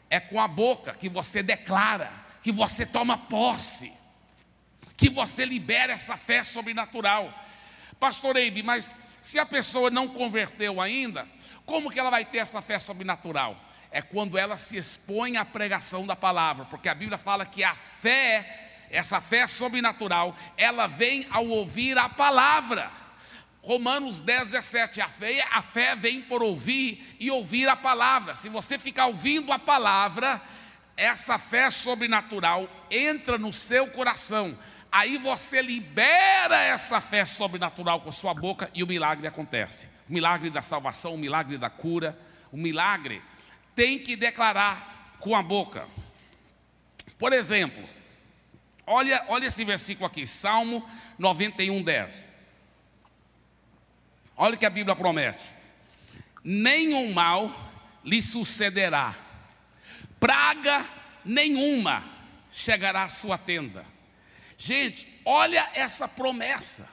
[0.09, 2.11] é com a boca que você declara,
[2.43, 3.91] que você toma posse,
[4.97, 7.33] que você libera essa fé sobrenatural.
[7.99, 11.27] Pastor Eibe, mas se a pessoa não converteu ainda,
[11.65, 13.55] como que ela vai ter essa fé sobrenatural?
[13.89, 17.73] É quando ela se expõe à pregação da palavra, porque a Bíblia fala que a
[17.73, 22.91] fé, essa fé sobrenatural, ela vem ao ouvir a palavra.
[23.61, 28.33] Romanos 10, 17, a fé, a fé vem por ouvir e ouvir a palavra.
[28.33, 30.41] Se você ficar ouvindo a palavra,
[30.97, 34.57] essa fé sobrenatural entra no seu coração.
[34.91, 39.87] Aí você libera essa fé sobrenatural com a sua boca e o milagre acontece.
[40.09, 42.17] O milagre da salvação, o milagre da cura,
[42.51, 43.21] o milagre
[43.75, 45.87] tem que declarar com a boca.
[47.17, 47.87] Por exemplo,
[48.87, 50.83] olha, olha esse versículo aqui, Salmo
[51.19, 52.30] 91, 10.
[54.41, 55.45] Olha o que a Bíblia promete:
[56.43, 57.53] nenhum mal
[58.03, 59.15] lhe sucederá,
[60.19, 60.83] praga
[61.23, 62.03] nenhuma
[62.51, 63.85] chegará à sua tenda.
[64.57, 66.89] Gente, olha essa promessa.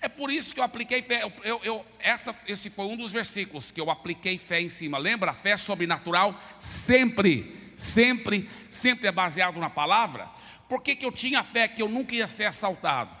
[0.00, 1.24] É por isso que eu apliquei fé.
[1.24, 4.96] Eu, eu, eu, essa, esse foi um dos versículos que eu apliquei fé em cima.
[4.96, 5.32] Lembra?
[5.32, 10.28] Fé sobrenatural sempre, sempre, sempre é baseado na palavra.
[10.68, 13.12] Por que, que eu tinha fé que eu nunca ia ser assaltado?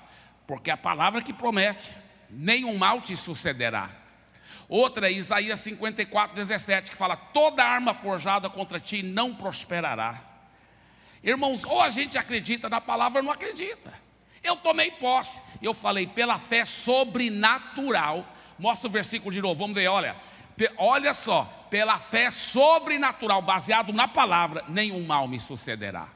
[0.46, 1.96] Porque é a palavra que promete
[2.30, 3.90] nenhum mal te sucederá.
[4.68, 10.22] Outra é Isaías 54, 17, que fala: toda arma forjada contra ti não prosperará.
[11.22, 13.92] Irmãos, ou a gente acredita na palavra ou não acredita.
[14.42, 18.26] Eu tomei posse, eu falei, pela fé sobrenatural.
[18.58, 20.16] Mostra o versículo de novo, vamos ver, olha.
[20.76, 26.08] Olha só, pela fé sobrenatural, baseado na palavra, nenhum mal me sucederá.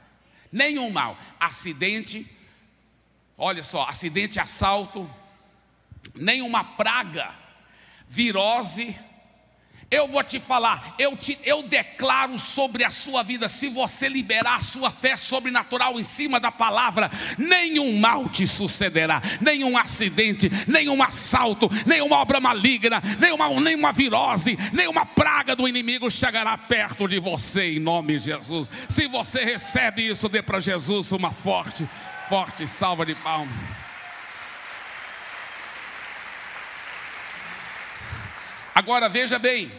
[0.51, 1.17] Nenhum mal.
[1.39, 2.31] Acidente,
[3.39, 5.09] olha só, acidente, assalto,
[6.15, 7.31] nenhuma praga,
[8.07, 8.95] virose,
[9.93, 14.57] eu vou te falar, eu, te, eu declaro sobre a sua vida, se você liberar
[14.57, 21.03] a sua fé sobrenatural em cima da palavra, nenhum mal te sucederá, nenhum acidente, nenhum
[21.03, 27.75] assalto, nenhuma obra maligna, nenhuma, nenhuma virose, nenhuma praga do inimigo chegará perto de você,
[27.75, 28.71] em nome de Jesus.
[28.89, 31.87] Se você recebe isso, dê para Jesus uma forte,
[32.31, 33.82] forte salva de palmas.
[38.75, 39.71] Agora veja bem,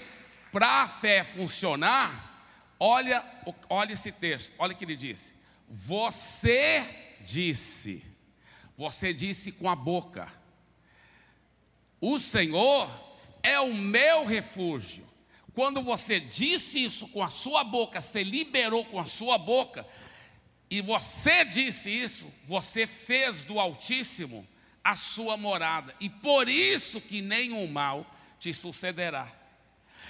[0.51, 3.25] para a fé funcionar, olha,
[3.67, 5.33] olha esse texto, olha o que ele disse.
[5.67, 8.03] Você disse,
[8.77, 10.31] você disse com a boca,
[11.99, 12.87] o Senhor
[13.41, 15.07] é o meu refúgio.
[15.55, 19.87] Quando você disse isso com a sua boca, você liberou com a sua boca,
[20.69, 24.47] e você disse isso, você fez do Altíssimo
[24.83, 28.05] a sua morada, e por isso que nenhum mal
[28.43, 29.31] te sucederá.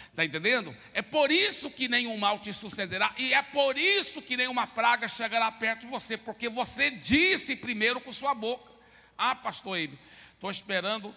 [0.10, 0.76] Está entendendo?
[0.92, 5.08] É por isso que nenhum mal te sucederá, e é por isso que nenhuma praga
[5.08, 8.72] chegará perto de você, porque você disse primeiro com sua boca:
[9.16, 10.00] Ah, pastor Eibe,
[10.34, 11.14] estou esperando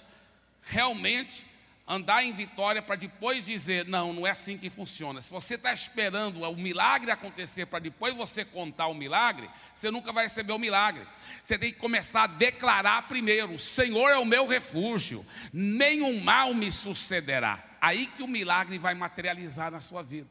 [0.63, 1.47] realmente
[1.87, 5.21] andar em vitória para depois dizer, não, não é assim que funciona.
[5.21, 10.13] Se você está esperando o milagre acontecer para depois você contar o milagre, você nunca
[10.13, 11.07] vai receber o milagre.
[11.43, 16.53] Você tem que começar a declarar primeiro: o Senhor é o meu refúgio, nenhum mal
[16.53, 17.63] me sucederá.
[17.81, 20.29] Aí que o milagre vai materializar na sua vida.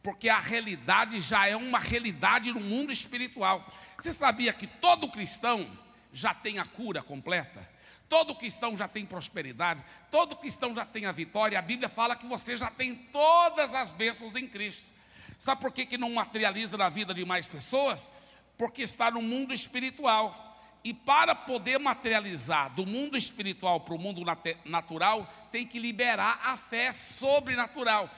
[0.00, 3.68] Porque a realidade já é uma realidade no mundo espiritual.
[3.96, 5.68] Você sabia que todo cristão
[6.12, 7.67] já tem a cura completa?
[8.08, 11.58] Todo cristão já tem prosperidade, todo cristão já tem a vitória.
[11.58, 14.90] A Bíblia fala que você já tem todas as bênçãos em Cristo.
[15.38, 18.10] Sabe por que, que não materializa na vida de mais pessoas?
[18.56, 20.46] Porque está no mundo espiritual.
[20.82, 24.22] E para poder materializar do mundo espiritual para o mundo
[24.64, 28.08] natural, tem que liberar a fé sobrenatural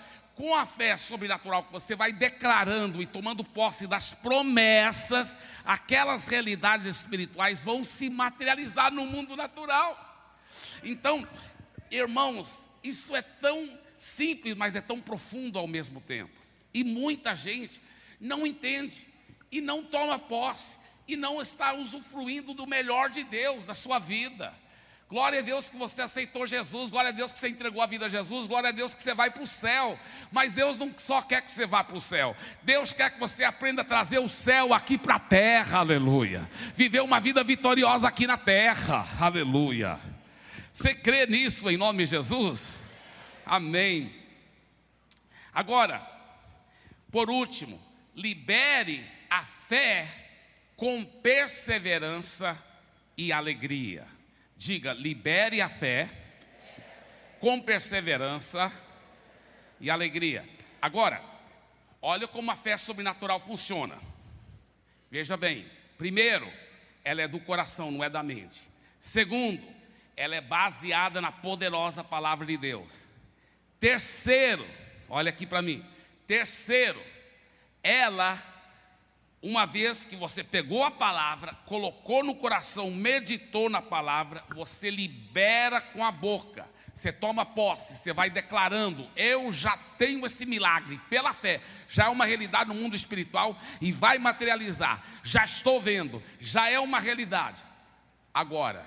[0.40, 6.86] com a fé sobrenatural que você vai declarando e tomando posse das promessas, aquelas realidades
[6.86, 10.40] espirituais vão se materializar no mundo natural.
[10.82, 11.28] Então,
[11.90, 16.32] irmãos, isso é tão simples, mas é tão profundo ao mesmo tempo.
[16.72, 17.78] E muita gente
[18.18, 19.06] não entende
[19.52, 24.54] e não toma posse e não está usufruindo do melhor de Deus da sua vida.
[25.10, 28.06] Glória a Deus que você aceitou Jesus, glória a Deus que você entregou a vida
[28.06, 29.98] a Jesus, glória a Deus que você vai para o céu.
[30.30, 33.42] Mas Deus não só quer que você vá para o céu, Deus quer que você
[33.42, 36.48] aprenda a trazer o céu aqui para a terra, aleluia.
[36.76, 39.98] Viver uma vida vitoriosa aqui na terra, aleluia.
[40.72, 42.80] Você crê nisso em nome de Jesus?
[43.44, 44.14] Amém.
[45.52, 46.08] Agora,
[47.10, 47.80] por último,
[48.14, 50.06] libere a fé
[50.76, 52.56] com perseverança
[53.16, 54.06] e alegria.
[54.60, 56.06] Diga, libere a fé
[57.38, 58.70] com perseverança
[59.80, 60.46] e alegria.
[60.82, 61.24] Agora,
[62.02, 63.98] olha como a fé sobrenatural funciona.
[65.10, 66.46] Veja bem, primeiro,
[67.02, 68.60] ela é do coração, não é da mente.
[68.98, 69.66] Segundo,
[70.14, 73.08] ela é baseada na poderosa palavra de Deus.
[73.80, 74.68] Terceiro,
[75.08, 75.82] olha aqui para mim.
[76.26, 77.02] Terceiro,
[77.82, 78.36] ela
[79.42, 85.80] uma vez que você pegou a palavra, colocou no coração, meditou na palavra, você libera
[85.80, 86.68] com a boca.
[86.92, 91.62] Você toma posse, você vai declarando: Eu já tenho esse milagre pela fé.
[91.88, 95.02] Já é uma realidade no mundo espiritual e vai materializar.
[95.22, 97.62] Já estou vendo, já é uma realidade.
[98.34, 98.84] Agora,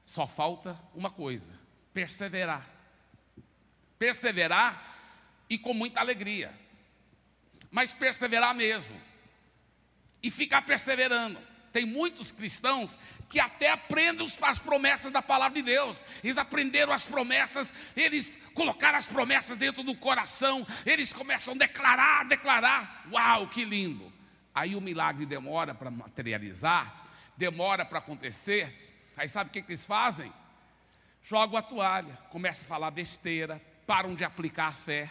[0.00, 1.52] só falta uma coisa:
[1.92, 2.66] perseverar.
[3.98, 4.82] Perseverar
[5.50, 6.62] e com muita alegria
[7.72, 9.00] mas perseverar mesmo.
[10.22, 11.40] E ficar perseverando.
[11.72, 12.98] Tem muitos cristãos
[13.30, 16.04] que até aprendem as promessas da palavra de Deus.
[16.22, 22.26] Eles aprenderam as promessas, eles colocaram as promessas dentro do coração, eles começam a declarar,
[22.26, 23.06] declarar.
[23.10, 24.12] Uau, que lindo!
[24.54, 29.10] Aí o milagre demora para materializar, demora para acontecer.
[29.16, 30.30] Aí sabe o que, que eles fazem?
[31.24, 35.10] Jogam a toalha, começam a falar besteira, param de aplicar a fé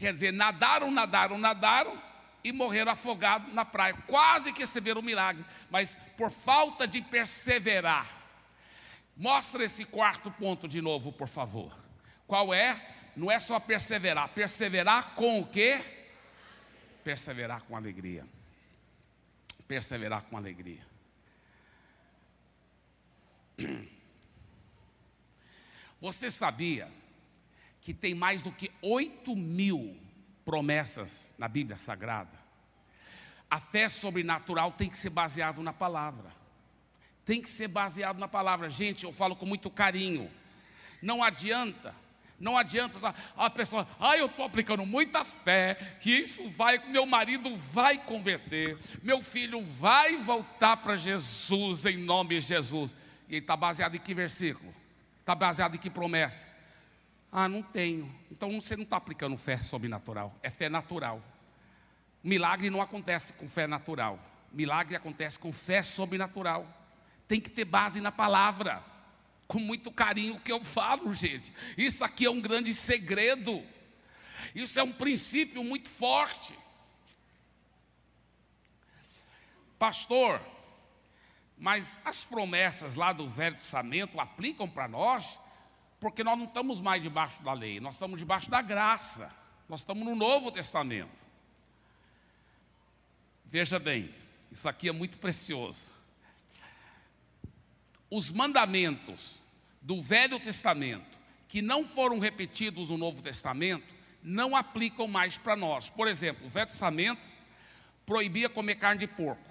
[0.00, 2.02] Quer dizer, nadaram, nadaram, nadaram
[2.42, 3.92] e morreram afogados na praia.
[4.06, 8.08] Quase que receberam um milagre, mas por falta de perseverar.
[9.14, 11.78] Mostra esse quarto ponto de novo, por favor.
[12.26, 12.80] Qual é?
[13.14, 14.30] Não é só perseverar.
[14.30, 15.84] Perseverar com o quê?
[17.04, 18.26] Perseverar com alegria.
[19.68, 20.80] Perseverar com alegria.
[26.00, 26.90] Você sabia
[27.90, 29.96] que tem mais do que 8 mil
[30.44, 32.38] promessas na Bíblia Sagrada?
[33.50, 36.30] A fé sobrenatural tem que ser baseada na palavra.
[37.24, 38.70] Tem que ser baseado na palavra.
[38.70, 40.30] Gente, eu falo com muito carinho.
[41.02, 41.92] Não adianta
[42.38, 47.54] não adianta a pessoa, ah, eu estou aplicando muita fé, que isso vai, meu marido
[47.54, 52.94] vai converter, meu filho vai voltar para Jesus em nome de Jesus.
[53.28, 54.74] E está baseado em que versículo?
[55.20, 56.49] Está baseado em que promessa?
[57.32, 58.12] Ah, não tenho.
[58.30, 61.22] Então você não está aplicando fé sobrenatural, é fé natural.
[62.22, 64.18] Milagre não acontece com fé natural.
[64.52, 66.68] Milagre acontece com fé sobrenatural.
[67.26, 68.84] Tem que ter base na palavra
[69.50, 71.52] com muito carinho que eu falo, gente.
[71.76, 73.60] Isso aqui é um grande segredo.
[74.54, 76.56] Isso é um princípio muito forte.
[79.76, 80.40] Pastor,
[81.58, 85.38] mas as promessas lá do Velho Testamento aplicam para nós,
[86.00, 89.38] porque nós não estamos mais debaixo da lei, nós estamos debaixo da graça.
[89.70, 91.24] Nós estamos no Novo Testamento.
[93.44, 94.12] Veja bem,
[94.50, 95.92] isso aqui é muito precioso.
[98.10, 99.38] Os mandamentos
[99.80, 103.94] do Velho Testamento que não foram repetidos no Novo Testamento
[104.24, 105.88] não aplicam mais para nós.
[105.88, 107.22] Por exemplo, o Velho Testamento
[108.04, 109.50] proibia comer carne de porco.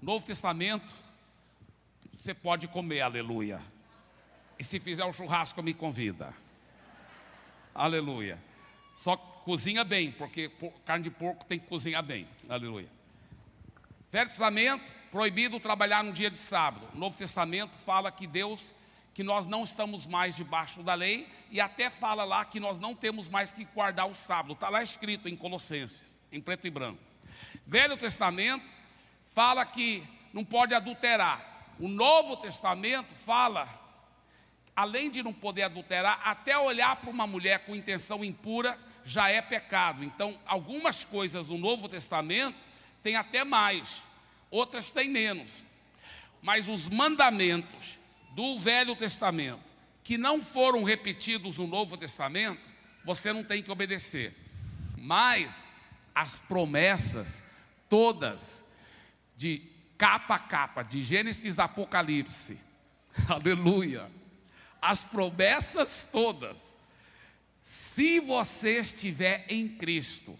[0.00, 0.94] Novo Testamento,
[2.14, 3.60] você pode comer, aleluia.
[4.60, 6.34] E se fizer um churrasco, me convida.
[7.74, 8.38] Aleluia.
[8.94, 10.52] Só cozinha bem, porque
[10.84, 12.28] carne de porco tem que cozinhar bem.
[12.46, 12.88] Aleluia.
[14.12, 16.86] Velho Testamento, proibido trabalhar no dia de sábado.
[16.94, 18.74] Novo Testamento fala que Deus
[19.14, 22.94] que nós não estamos mais debaixo da lei, e até fala lá que nós não
[22.94, 27.00] temos mais que guardar o sábado, está lá escrito em Colossenses, em preto e branco.
[27.66, 28.70] Velho Testamento
[29.34, 33.79] fala que não pode adulterar, o Novo Testamento fala,
[34.74, 39.40] além de não poder adulterar, até olhar para uma mulher com intenção impura já é
[39.42, 40.04] pecado.
[40.04, 42.64] Então, algumas coisas no Novo Testamento
[43.02, 44.02] tem até mais,
[44.50, 45.66] outras têm menos.
[46.42, 47.98] Mas os mandamentos
[48.34, 49.70] do Velho Testamento
[50.02, 52.68] que não foram repetidos no Novo Testamento,
[53.04, 54.34] você não tem que obedecer.
[54.96, 55.70] Mas
[56.14, 57.42] as promessas
[57.88, 58.64] todas
[59.36, 59.62] de
[59.96, 62.58] capa a capa, de Gênesis a Apocalipse,
[63.28, 64.10] aleluia,
[64.80, 66.76] as promessas todas,
[67.62, 70.38] se você estiver em Cristo,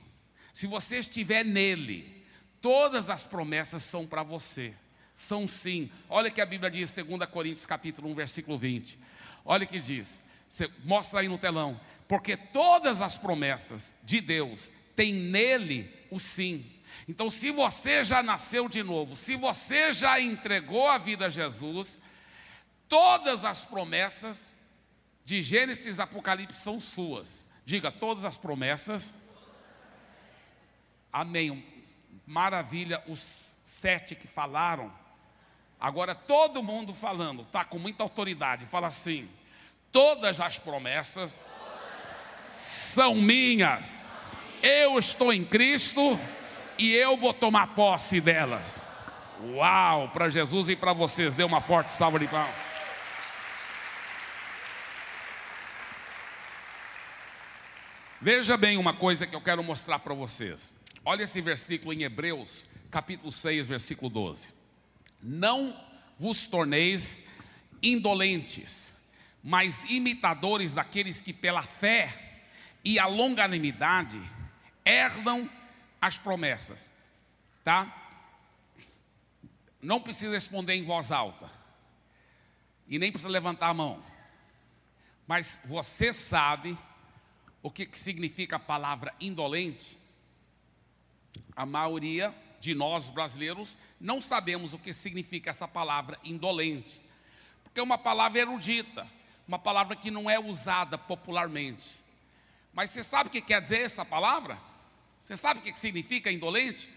[0.53, 2.25] se você estiver nele,
[2.61, 4.75] todas as promessas são para você
[5.21, 5.91] são sim.
[6.09, 8.99] Olha que a Bíblia diz, 2 Coríntios capítulo 1, versículo 20.
[9.45, 10.23] Olha que diz.
[10.49, 11.79] Você mostra aí no telão.
[12.09, 16.65] Porque todas as promessas de Deus têm nele o sim.
[17.07, 22.01] Então, se você já nasceu de novo, se você já entregou a vida a Jesus,
[22.91, 24.55] todas as promessas
[25.25, 27.47] de Gênesis e Apocalipse são suas.
[27.65, 29.15] Diga, todas as promessas.
[31.11, 31.65] Amém.
[32.27, 34.93] Maravilha, os sete que falaram
[35.81, 39.27] Agora todo mundo falando, está com muita autoridade, fala assim:
[39.91, 41.41] todas as promessas
[42.55, 44.07] são minhas.
[44.63, 46.21] Eu estou em Cristo
[46.77, 48.87] e eu vou tomar posse delas.
[49.55, 52.70] Uau, para Jesus e para vocês, dê uma forte salva de palmas.
[58.23, 60.71] Veja bem uma coisa que eu quero mostrar para vocês.
[61.03, 64.53] Olha esse versículo em Hebreus, capítulo 6, versículo 12.
[65.23, 65.75] Não
[66.19, 67.23] vos torneis
[67.83, 68.95] indolentes,
[69.43, 72.43] mas imitadores daqueles que pela fé
[72.85, 74.21] e a longanimidade
[74.85, 75.49] herdam
[75.99, 76.91] as promessas.
[77.65, 77.91] Tá?
[79.81, 81.51] Não precisa responder em voz alta.
[82.87, 84.05] E nem precisa levantar a mão.
[85.27, 86.77] Mas você sabe
[87.63, 89.99] o que, que significa a palavra indolente?
[91.55, 97.01] A maioria de nós brasileiros não sabemos o que significa essa palavra indolente,
[97.63, 99.07] porque é uma palavra erudita,
[99.47, 102.01] uma palavra que não é usada popularmente.
[102.73, 104.59] Mas você sabe o que quer dizer essa palavra?
[105.19, 106.89] Você sabe o que significa indolente?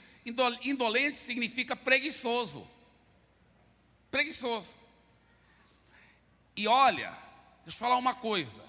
[0.63, 2.65] Indolente significa preguiçoso.
[4.09, 4.73] Preguiçoso.
[6.55, 7.17] E olha,
[7.65, 8.63] deixa eu falar uma coisa.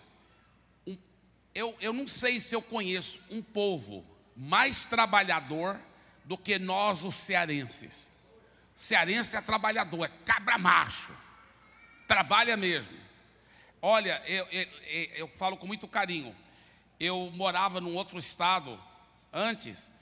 [1.54, 4.04] Eu, eu não sei se eu conheço um povo
[4.36, 5.80] mais trabalhador
[6.24, 8.12] do que nós, os cearenses.
[8.74, 11.16] Cearense é trabalhador, é cabra macho.
[12.08, 12.98] trabalha mesmo.
[13.80, 14.68] Olha, eu, eu,
[15.16, 16.34] eu falo com muito carinho.
[16.98, 18.80] Eu morava num outro estado
[19.32, 19.92] antes.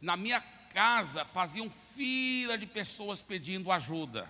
[0.00, 0.40] Na minha
[0.74, 4.28] casa faziam fila de pessoas pedindo ajuda.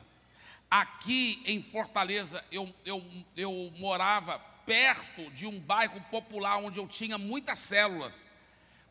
[0.70, 3.02] Aqui em Fortaleza, eu, eu,
[3.36, 4.38] eu morava
[4.70, 8.24] perto de um bairro popular onde eu tinha muitas células.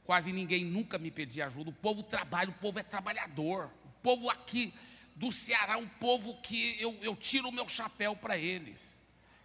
[0.03, 1.69] Quase ninguém nunca me pedia ajuda.
[1.69, 3.71] O povo trabalha, o povo é trabalhador.
[3.85, 4.73] O povo aqui
[5.15, 8.99] do Ceará, um povo que eu, eu tiro o meu chapéu para eles.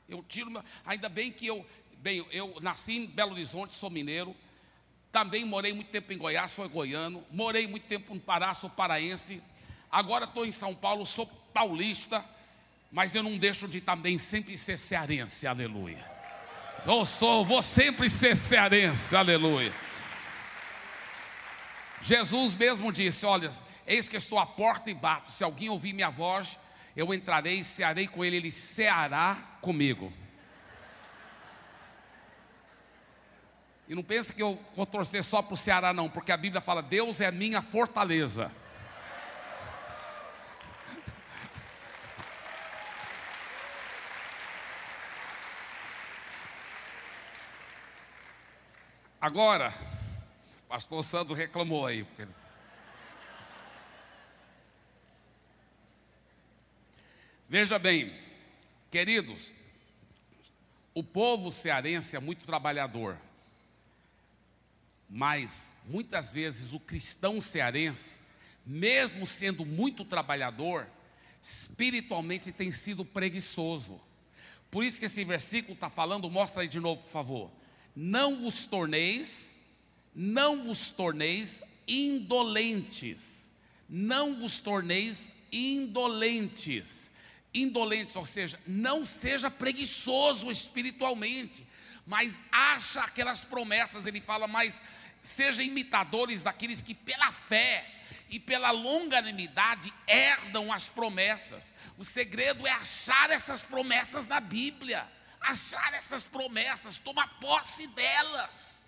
[0.09, 1.65] Eu tiro meu, ainda bem que eu,
[1.99, 4.35] bem, eu nasci em Belo Horizonte, sou mineiro.
[5.13, 7.25] Também morei muito tempo em Goiás, sou goiano.
[7.31, 9.41] Morei muito tempo no Pará, sou paraense.
[9.89, 12.25] Agora estou em São Paulo, sou paulista.
[12.91, 16.14] Mas eu não deixo de também sempre ser cearense, aleluia.
[16.87, 19.73] Eu sou, vou sempre ser cearense, aleluia.
[22.03, 23.51] Jesus mesmo disse: Olha,
[23.87, 25.31] Eis que estou à porta e bato.
[25.31, 26.59] Se alguém ouvir minha voz,
[26.97, 30.13] eu entrarei e cearei com ele, ele ceará comigo.
[33.87, 36.63] E não pense que eu vou torcer só para o Ceará, não, porque a Bíblia
[36.63, 38.51] fala: Deus é minha fortaleza.
[49.25, 49.73] Agora,
[50.69, 52.31] pastor Sandro reclamou aí, porque
[57.49, 58.15] Veja bem,
[58.91, 59.51] queridos,
[60.93, 63.17] o povo cearense é muito trabalhador,
[65.09, 68.19] mas muitas vezes o cristão cearense,
[68.67, 70.87] mesmo sendo muito trabalhador,
[71.41, 73.99] espiritualmente tem sido preguiçoso.
[74.71, 77.64] Por isso que esse versículo está falando, mostra aí de novo, por favor.
[77.95, 79.55] Não vos torneis,
[80.15, 83.53] não vos torneis indolentes,
[83.89, 87.13] não vos torneis indolentes.
[87.53, 91.65] Indolentes, ou seja, não seja preguiçoso espiritualmente,
[92.05, 94.83] mas acha aquelas promessas, ele fala, mas
[95.23, 97.89] seja imitadores daqueles que pela fé
[98.29, 101.73] e pela longanimidade herdam as promessas.
[101.97, 105.09] O segredo é achar essas promessas na Bíblia,
[105.45, 108.83] achar essas promessas, tomar posse delas.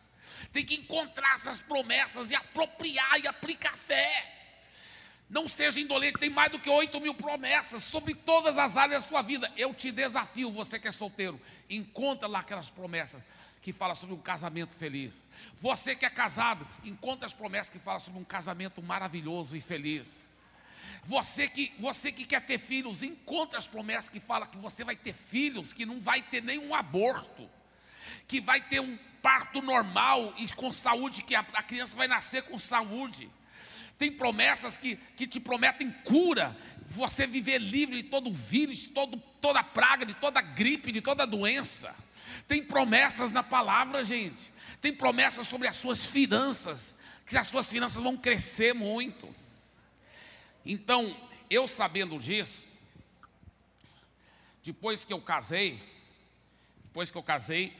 [0.52, 4.32] Tem que encontrar essas promessas e apropriar e aplicar fé.
[5.28, 9.09] Não seja indolente, tem mais do que 8 mil promessas sobre todas as áreas da
[9.09, 9.52] sua vida.
[9.57, 13.24] Eu te desafio, você que é solteiro, encontra lá aquelas promessas
[13.61, 15.26] que fala sobre um casamento feliz.
[15.54, 20.28] Você que é casado, encontra as promessas que falam sobre um casamento maravilhoso e feliz.
[21.07, 24.96] Você que, você que quer ter filhos, encontra as promessas que falam que você vai
[24.96, 27.48] ter filhos, que não vai ter nenhum aborto,
[28.26, 32.42] que vai ter um parto normal e com saúde, que a, a criança vai nascer
[32.42, 33.30] com saúde
[33.98, 39.62] tem promessas que, que te prometem cura, você viver livre de todo vírus, todo, toda
[39.62, 41.94] praga, de toda gripe, de toda doença.
[42.46, 44.52] Tem promessas na palavra, gente.
[44.80, 46.96] Tem promessas sobre as suas finanças,
[47.26, 49.34] que as suas finanças vão crescer muito.
[50.66, 51.16] Então,
[51.48, 52.64] eu sabendo disso,
[54.62, 55.80] depois que eu casei,
[56.82, 57.72] depois que eu casei,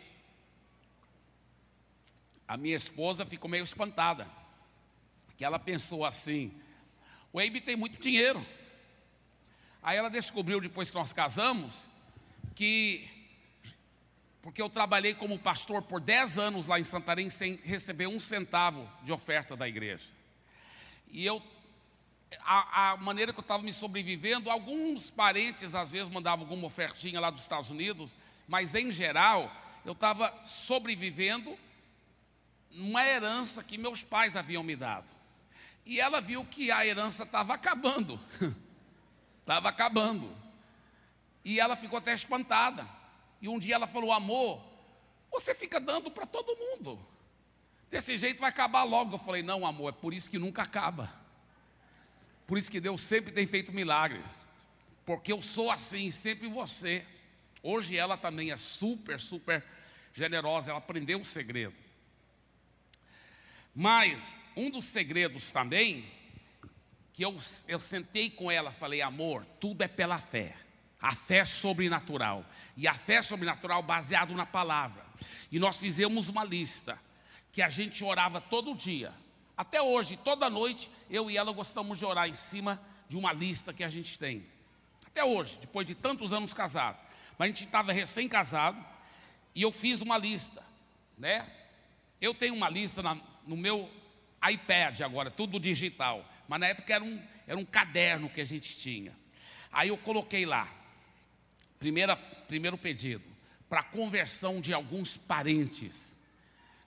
[2.47, 4.31] a minha esposa ficou meio espantada
[5.37, 6.53] que ela pensou assim:
[7.33, 8.45] o Eibe tem muito dinheiro.
[9.83, 11.87] Aí ela descobriu depois que nós casamos
[12.55, 13.09] que
[14.43, 18.89] porque eu trabalhei como pastor por 10 anos lá em Santarém sem receber um centavo
[19.03, 20.05] de oferta da igreja.
[21.11, 21.43] E eu,
[22.45, 27.21] a, a maneira que eu estava me sobrevivendo, alguns parentes às vezes mandavam alguma ofertinha
[27.21, 28.15] lá dos Estados Unidos,
[28.49, 29.51] mas em geral
[29.85, 31.57] eu estava sobrevivendo
[32.71, 35.11] numa herança que meus pais haviam me dado.
[35.85, 38.21] E ela viu que a herança estava acabando.
[39.41, 40.37] Estava acabando.
[41.45, 42.85] E ela ficou até espantada.
[43.41, 44.61] E um dia ela falou: Amor,
[45.31, 46.99] você fica dando para todo mundo.
[47.89, 49.15] Desse jeito vai acabar logo.
[49.15, 51.15] Eu falei: Não, amor, é por isso que nunca acaba.
[52.47, 54.47] Por isso que Deus sempre tem feito milagres.
[55.05, 57.05] Porque eu sou assim, sempre você.
[57.63, 59.65] Hoje ela também é super, super
[60.13, 60.71] generosa.
[60.71, 61.75] Ela aprendeu o segredo.
[63.75, 66.11] Mas um dos segredos também,
[67.13, 67.37] que eu,
[67.69, 70.57] eu sentei com ela, falei, amor, tudo é pela fé.
[71.01, 72.45] A fé sobrenatural.
[72.77, 75.05] E a fé sobrenatural baseado na palavra.
[75.51, 76.99] E nós fizemos uma lista
[77.53, 79.13] que a gente orava todo dia.
[79.57, 83.73] Até hoje, toda noite, eu e ela gostamos de orar em cima de uma lista
[83.73, 84.47] que a gente tem.
[85.07, 87.01] Até hoje, depois de tantos anos casados.
[87.39, 88.85] Mas a gente estava recém-casado
[89.55, 90.63] e eu fiz uma lista,
[91.17, 91.51] né?
[92.21, 93.91] Eu tenho uma lista na, no meu
[94.47, 96.23] iPad agora, tudo digital.
[96.47, 99.17] Mas na época era um, era um caderno que a gente tinha.
[99.73, 100.69] Aí eu coloquei lá.
[101.79, 103.27] primeira, primeiro pedido,
[103.71, 106.15] para conversão de alguns parentes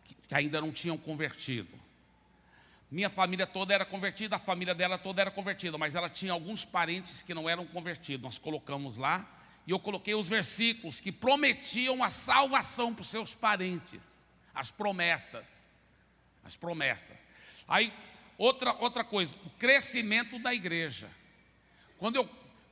[0.03, 1.78] que, que ainda não tinham convertido.
[2.91, 6.65] Minha família toda era convertida, a família dela toda era convertida, mas ela tinha alguns
[6.65, 8.23] parentes que não eram convertidos.
[8.23, 9.29] Nós colocamos lá
[9.67, 14.17] e eu coloquei os versículos que prometiam a salvação para os seus parentes,
[14.55, 15.67] as promessas.
[16.43, 17.27] As promessas.
[17.67, 17.93] Aí,
[18.35, 21.07] outra, outra coisa, o crescimento da igreja.
[21.99, 22.27] Quando eu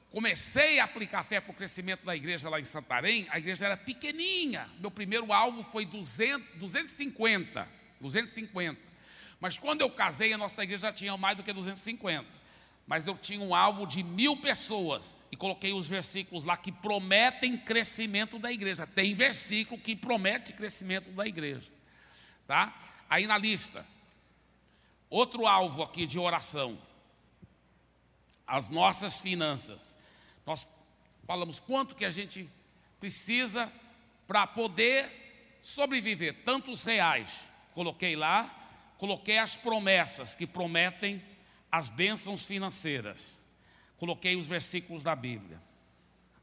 [0.10, 3.78] comecei a aplicar fé para o crescimento da igreja lá em Santarém, a igreja era
[3.78, 4.68] pequenininha.
[4.80, 7.68] Meu primeiro alvo foi 200, 250.
[8.02, 8.87] 250.
[9.40, 12.26] Mas quando eu casei, a nossa igreja já tinha mais do que 250.
[12.88, 17.58] Mas eu tinha um alvo de mil pessoas e coloquei os versículos lá que prometem
[17.58, 18.88] crescimento da igreja.
[18.88, 21.70] Tem versículo que promete crescimento da igreja,
[22.48, 22.74] tá?
[23.10, 23.86] Aí na lista,
[25.10, 26.80] outro alvo aqui de oração,
[28.48, 29.94] as nossas finanças.
[30.46, 30.66] Nós
[31.26, 32.50] falamos quanto que a gente
[33.02, 33.72] precisa
[34.26, 37.46] para poder sobreviver, tantos reais.
[37.74, 38.57] Coloquei lá,
[38.98, 41.22] coloquei as promessas que prometem
[41.72, 43.34] as bênçãos financeiras.
[43.98, 45.62] Coloquei os versículos da Bíblia.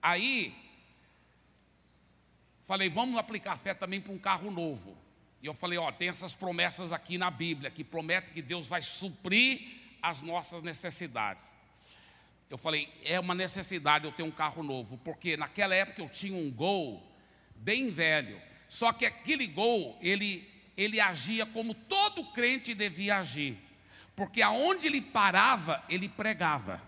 [0.03, 0.55] Aí,
[2.67, 4.97] falei, vamos aplicar fé também para um carro novo.
[5.43, 8.83] E eu falei, ó, tem essas promessas aqui na Bíblia, que promete que Deus vai
[8.83, 9.61] suprir
[10.03, 11.47] as nossas necessidades.
[12.51, 16.37] Eu falei, é uma necessidade eu ter um carro novo, porque naquela época eu tinha
[16.37, 17.03] um Gol
[17.57, 18.41] bem velho.
[18.69, 23.59] Só que aquele Gol, ele, ele agia como todo crente devia agir.
[24.17, 26.81] Porque aonde ele parava, ele pregava.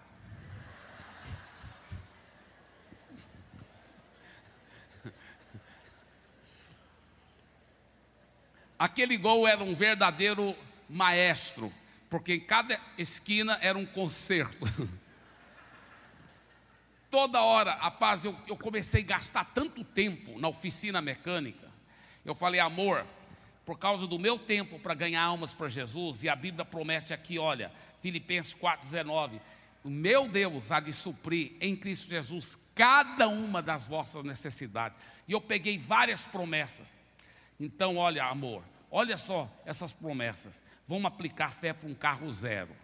[8.79, 10.55] Aquele gol era um verdadeiro
[10.89, 11.73] maestro,
[12.11, 14.67] porque em cada esquina era um concerto.
[17.11, 21.67] Toda hora, rapaz, eu, eu comecei a gastar tanto tempo na oficina mecânica.
[22.25, 23.07] Eu falei, amor,
[23.67, 27.39] por causa do meu tempo para ganhar almas para Jesus, e a Bíblia promete aqui,
[27.39, 29.41] olha, Filipenses 4,19:
[29.85, 34.99] o meu Deus há de suprir em Cristo Jesus cada uma das vossas necessidades.
[35.29, 36.97] E eu peguei várias promessas.
[37.59, 40.63] Então, olha, amor, olha só essas promessas.
[40.87, 42.75] Vamos aplicar fé para um carro zero.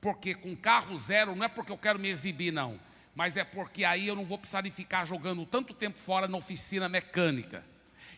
[0.00, 2.78] Porque com carro zero não é porque eu quero me exibir, não
[3.14, 6.36] mas é porque aí eu não vou precisar de ficar jogando tanto tempo fora na
[6.36, 7.64] oficina mecânica.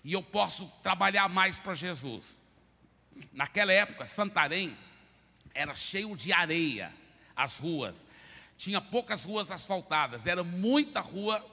[0.05, 2.39] E eu posso trabalhar mais para Jesus.
[3.33, 4.77] Naquela época, Santarém
[5.55, 6.93] era cheio de areia,
[7.35, 8.07] as ruas.
[8.59, 11.45] Tinha poucas ruas asfaltadas, era muita rua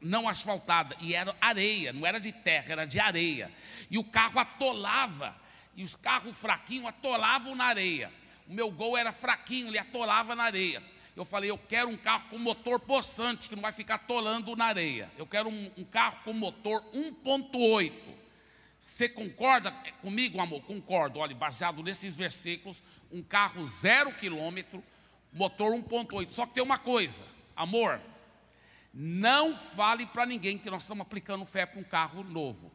[0.00, 3.50] não asfaltada, e era areia, não era de terra, era de areia.
[3.90, 5.34] E o carro atolava,
[5.76, 8.12] e os carros fraquinhos atolavam na areia.
[8.46, 10.82] O meu gol era fraquinho, ele atolava na areia.
[11.16, 14.64] Eu falei, eu quero um carro com motor possante, que não vai ficar tolando na
[14.64, 15.10] areia.
[15.16, 17.92] Eu quero um, um carro com motor 1.8.
[18.76, 19.70] Você concorda
[20.02, 20.62] comigo, amor?
[20.62, 21.20] Concordo.
[21.20, 24.82] Olha, baseado nesses versículos, um carro zero quilômetro,
[25.32, 26.30] motor 1.8.
[26.30, 28.00] Só que tem uma coisa, amor,
[28.92, 32.72] não fale para ninguém que nós estamos aplicando fé para um carro novo.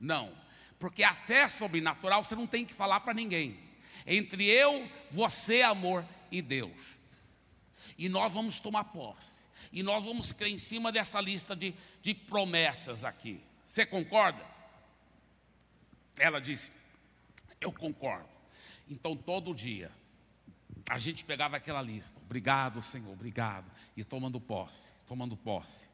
[0.00, 0.32] Não.
[0.78, 3.60] Porque a fé sobrenatural você não tem que falar para ninguém.
[4.06, 6.99] Entre eu, você, amor, e Deus
[8.00, 9.44] e nós vamos tomar posse.
[9.70, 13.38] E nós vamos crer em cima dessa lista de, de promessas aqui.
[13.62, 14.42] Você concorda?
[16.18, 16.72] Ela disse:
[17.60, 18.26] Eu concordo.
[18.88, 19.92] Então, todo dia,
[20.88, 22.18] a gente pegava aquela lista.
[22.24, 23.70] Obrigado, Senhor, obrigado.
[23.94, 25.90] E tomando posse, tomando posse.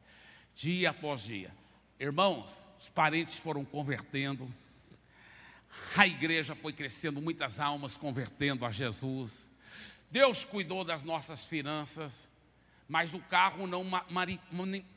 [0.55, 1.53] Dia após dia.
[1.99, 4.49] Irmãos, os parentes foram convertendo.
[5.97, 9.51] A igreja foi crescendo, muitas almas convertendo a Jesus.
[10.09, 12.29] Deus cuidou das nossas finanças,
[12.87, 13.83] mas o carro não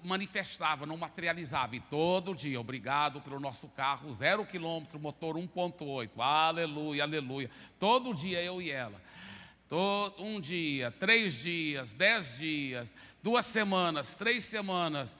[0.04, 1.74] manifestava, não materializava.
[1.74, 7.50] E todo dia, obrigado pelo nosso carro, zero quilômetro, motor 1.8, aleluia, aleluia.
[7.78, 9.00] Todo dia eu e ela.
[9.68, 15.16] Todo, um dia, três dias, dez dias, duas semanas, três semanas,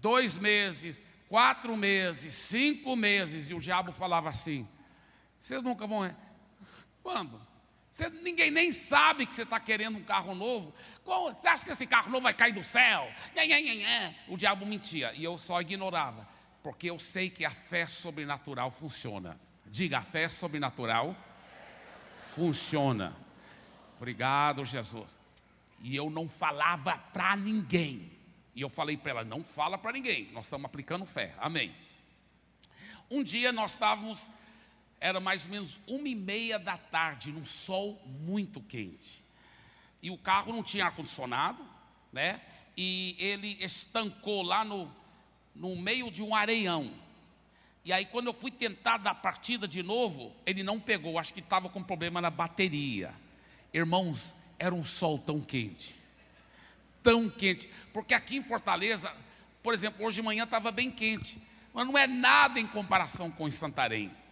[0.00, 4.68] dois meses, quatro meses, cinco meses, e o diabo falava assim:
[5.38, 6.14] vocês nunca vão.
[7.02, 7.40] Quando?
[7.94, 10.74] Você, ninguém nem sabe que você está querendo um carro novo.
[11.04, 13.08] você acha que esse carro novo vai cair do céu?
[14.26, 16.28] O diabo mentia e eu só ignorava,
[16.60, 19.40] porque eu sei que a fé sobrenatural funciona.
[19.64, 21.16] Diga, a fé sobrenatural
[22.12, 23.14] funciona.
[23.96, 25.20] Obrigado, Jesus.
[25.80, 28.10] E eu não falava para ninguém.
[28.56, 31.32] E eu falei para ela: não fala para ninguém, nós estamos aplicando fé.
[31.38, 31.72] Amém.
[33.08, 34.28] Um dia nós estávamos
[35.04, 39.22] era mais ou menos uma e meia da tarde, num sol muito quente.
[40.02, 41.62] E o carro não tinha ar-condicionado,
[42.10, 42.40] né?
[42.74, 44.90] e ele estancou lá no,
[45.54, 46.90] no meio de um areião.
[47.84, 51.40] E aí, quando eu fui tentar dar partida de novo, ele não pegou, acho que
[51.40, 53.14] estava com problema na bateria.
[53.74, 55.94] Irmãos, era um sol tão quente,
[57.02, 59.14] tão quente, porque aqui em Fortaleza,
[59.62, 61.36] por exemplo, hoje de manhã estava bem quente,
[61.74, 64.23] mas não é nada em comparação com em Santarém.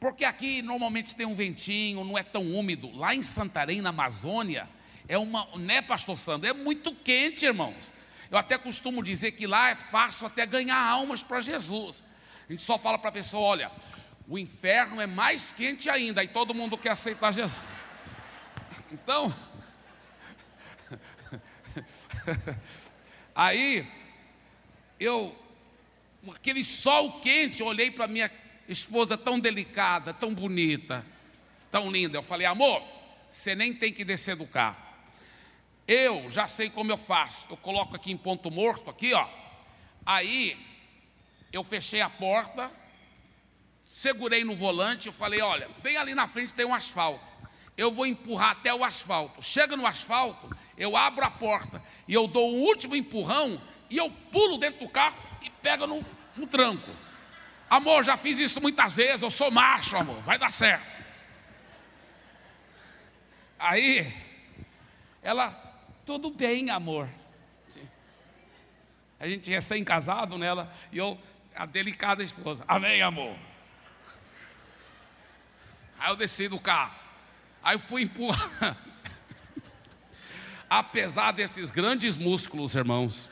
[0.00, 2.90] Porque aqui normalmente tem um ventinho, não é tão úmido.
[2.96, 4.66] Lá em Santarém, na Amazônia,
[5.06, 6.48] é uma, né, pastor Sandro?
[6.48, 7.92] É muito quente, irmãos.
[8.30, 12.02] Eu até costumo dizer que lá é fácil até ganhar almas para Jesus.
[12.48, 13.70] A gente só fala para a pessoa: olha,
[14.26, 17.60] o inferno é mais quente ainda, e todo mundo quer aceitar Jesus.
[18.90, 19.34] Então,
[23.34, 23.86] aí,
[24.98, 25.36] eu,
[26.32, 28.30] aquele sol quente, olhei para minha
[28.72, 31.04] esposa tão delicada, tão bonita,
[31.70, 32.18] tão linda.
[32.18, 32.82] Eu falei, amor,
[33.28, 34.76] você nem tem que descer do carro.
[35.86, 37.46] Eu já sei como eu faço.
[37.50, 39.28] Eu coloco aqui em ponto morto, aqui, ó.
[40.06, 40.56] Aí
[41.52, 42.70] eu fechei a porta,
[43.84, 47.24] segurei no volante, eu falei, olha, bem ali na frente tem um asfalto.
[47.76, 49.42] Eu vou empurrar até o asfalto.
[49.42, 54.10] Chega no asfalto, eu abro a porta e eu dou o último empurrão e eu
[54.30, 56.04] pulo dentro do carro e pego no,
[56.36, 56.90] no tranco.
[57.70, 60.84] Amor, já fiz isso muitas vezes, eu sou macho, amor, vai dar certo.
[63.56, 64.12] Aí,
[65.22, 65.50] ela,
[66.04, 67.08] tudo bem, amor.
[69.20, 71.16] A gente recém-casado nela, e eu,
[71.54, 73.36] a delicada esposa, amém, amor.
[75.96, 76.98] Aí eu desci do carro,
[77.62, 78.76] aí eu fui empurrar.
[80.68, 83.30] Apesar desses grandes músculos, irmãos,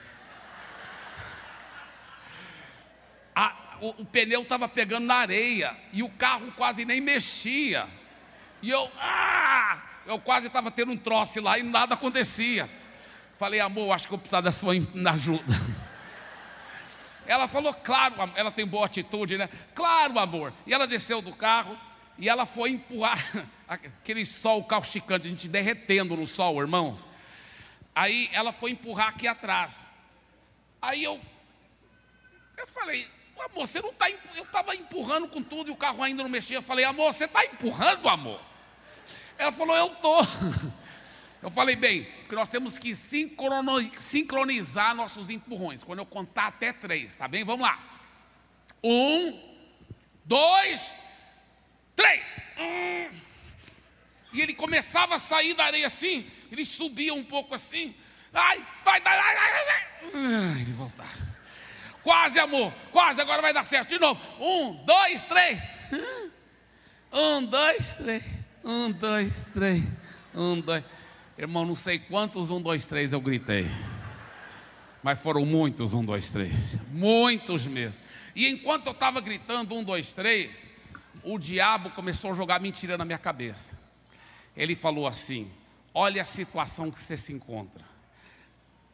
[3.81, 7.87] o, o pneu estava pegando na areia e o carro quase nem mexia.
[8.63, 9.83] E eu, ah!
[10.07, 12.69] Eu quase estava tendo um troço lá e nada acontecia.
[13.35, 14.73] Falei, amor, acho que eu preciso da sua
[15.13, 15.45] ajuda.
[17.27, 19.51] Ela falou, claro, ela tem boa atitude, né?
[19.75, 20.51] Claro, amor.
[20.67, 21.79] E ela desceu do carro
[22.17, 23.23] e ela foi empurrar
[23.69, 27.07] aquele sol causticante, a gente derretendo no sol, irmãos.
[27.95, 29.87] Aí ela foi empurrar aqui atrás.
[30.81, 31.21] Aí eu,
[32.57, 33.07] eu falei,
[33.45, 34.11] Amor, você não está.
[34.11, 36.59] Eu estava empurrando com tudo e o carro ainda não mexia.
[36.59, 38.41] Eu falei, amor, você está empurrando, amor?
[39.37, 40.21] Ela falou, eu estou.
[41.41, 45.85] Eu falei, bem, porque nós temos que sincronizar nossos empurrões.
[45.85, 47.45] Quando eu contar até três, tá bem?
[47.45, 47.79] Vamos lá.
[48.83, 49.41] Um,
[50.25, 50.93] dois,
[51.95, 52.25] três.
[54.33, 57.95] E ele começava a sair da areia assim, ele subia um pouco assim.
[58.35, 59.17] Ai, vai, vai.
[60.61, 61.28] Ele voltava.
[62.03, 62.73] Quase, amor.
[62.91, 63.91] Quase, agora vai dar certo.
[63.91, 64.21] De novo.
[64.41, 65.59] Um, dois, três.
[67.11, 68.23] Um, dois, três.
[68.63, 69.83] Um, dois, três.
[70.35, 70.85] Um, dois.
[71.39, 73.67] Irmão, não sei quantos um, dois, três eu gritei.
[75.03, 76.53] Mas foram muitos um, dois, três.
[76.93, 77.99] Muitos mesmo.
[78.37, 80.67] E enquanto eu estava gritando um, dois, três,
[81.25, 83.79] o diabo começou a jogar mentira na minha cabeça.
[84.55, 85.51] Ele falou assim:
[85.95, 87.85] Olha a situação que você se encontra.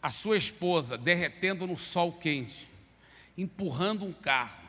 [0.03, 2.71] A sua esposa derretendo no sol quente
[3.37, 4.63] empurrando um carro.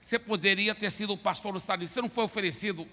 [0.00, 1.94] Você poderia ter sido pastor dos Estados Unidos.
[1.94, 2.88] Você não foi oferecido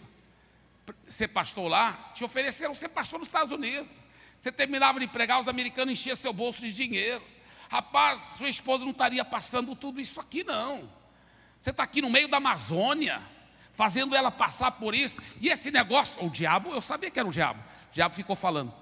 [1.05, 2.11] ser pastor lá?
[2.13, 3.89] Te ofereceram ser pastor dos Estados Unidos.
[4.37, 7.23] Você terminava de pregar, os americanos enchiam seu bolso de dinheiro.
[7.69, 10.89] Rapaz, sua esposa não estaria passando tudo isso aqui, não.
[11.59, 13.21] Você está aqui no meio da Amazônia,
[13.73, 15.21] fazendo ela passar por isso.
[15.41, 17.61] E esse negócio, o diabo, eu sabia que era o diabo.
[17.89, 18.73] O diabo ficou falando.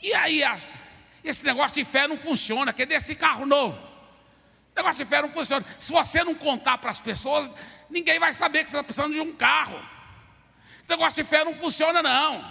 [0.00, 0.42] E aí,
[1.22, 2.72] esse negócio de fé não funciona.
[2.72, 3.91] Cadê esse carro novo?
[4.72, 5.64] O negócio de fé não funciona.
[5.78, 7.50] Se você não contar para as pessoas,
[7.90, 9.78] ninguém vai saber que você está precisando de um carro.
[10.80, 12.42] Esse negócio de fé não funciona, não.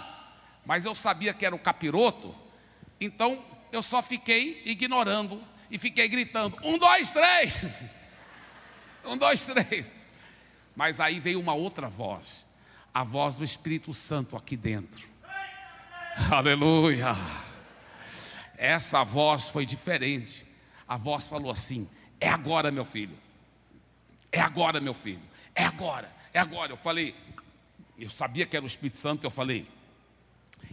[0.64, 2.34] Mas eu sabia que era o capiroto,
[3.00, 7.54] então eu só fiquei ignorando e fiquei gritando: um, dois, três.
[9.04, 9.90] um, dois, três.
[10.76, 12.46] Mas aí veio uma outra voz,
[12.94, 15.10] a voz do Espírito Santo aqui dentro.
[16.30, 17.16] Aleluia.
[18.56, 20.46] Essa voz foi diferente.
[20.86, 21.88] A voz falou assim:
[22.22, 23.18] é agora, meu filho.
[24.30, 25.22] É agora, meu filho.
[25.56, 26.08] É agora.
[26.32, 26.70] É agora.
[26.70, 27.16] Eu falei,
[27.98, 29.68] eu sabia que era o Espírito Santo, eu falei,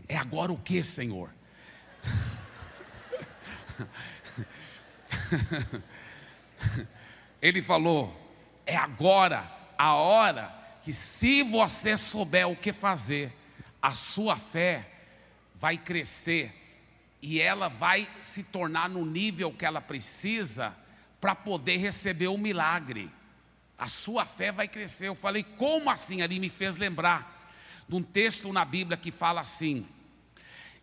[0.07, 1.31] é agora o que, Senhor?
[7.41, 8.15] Ele falou,
[8.63, 13.33] é agora a hora que, se você souber o que fazer,
[13.81, 14.87] a sua fé
[15.55, 16.53] vai crescer
[17.23, 20.77] e ela vai se tornar no nível que ela precisa
[21.19, 23.11] para poder receber o milagre.
[23.77, 25.07] A sua fé vai crescer.
[25.07, 26.21] Eu falei, como assim?
[26.21, 27.37] Ali me fez lembrar
[27.87, 29.87] de um texto na Bíblia que fala assim: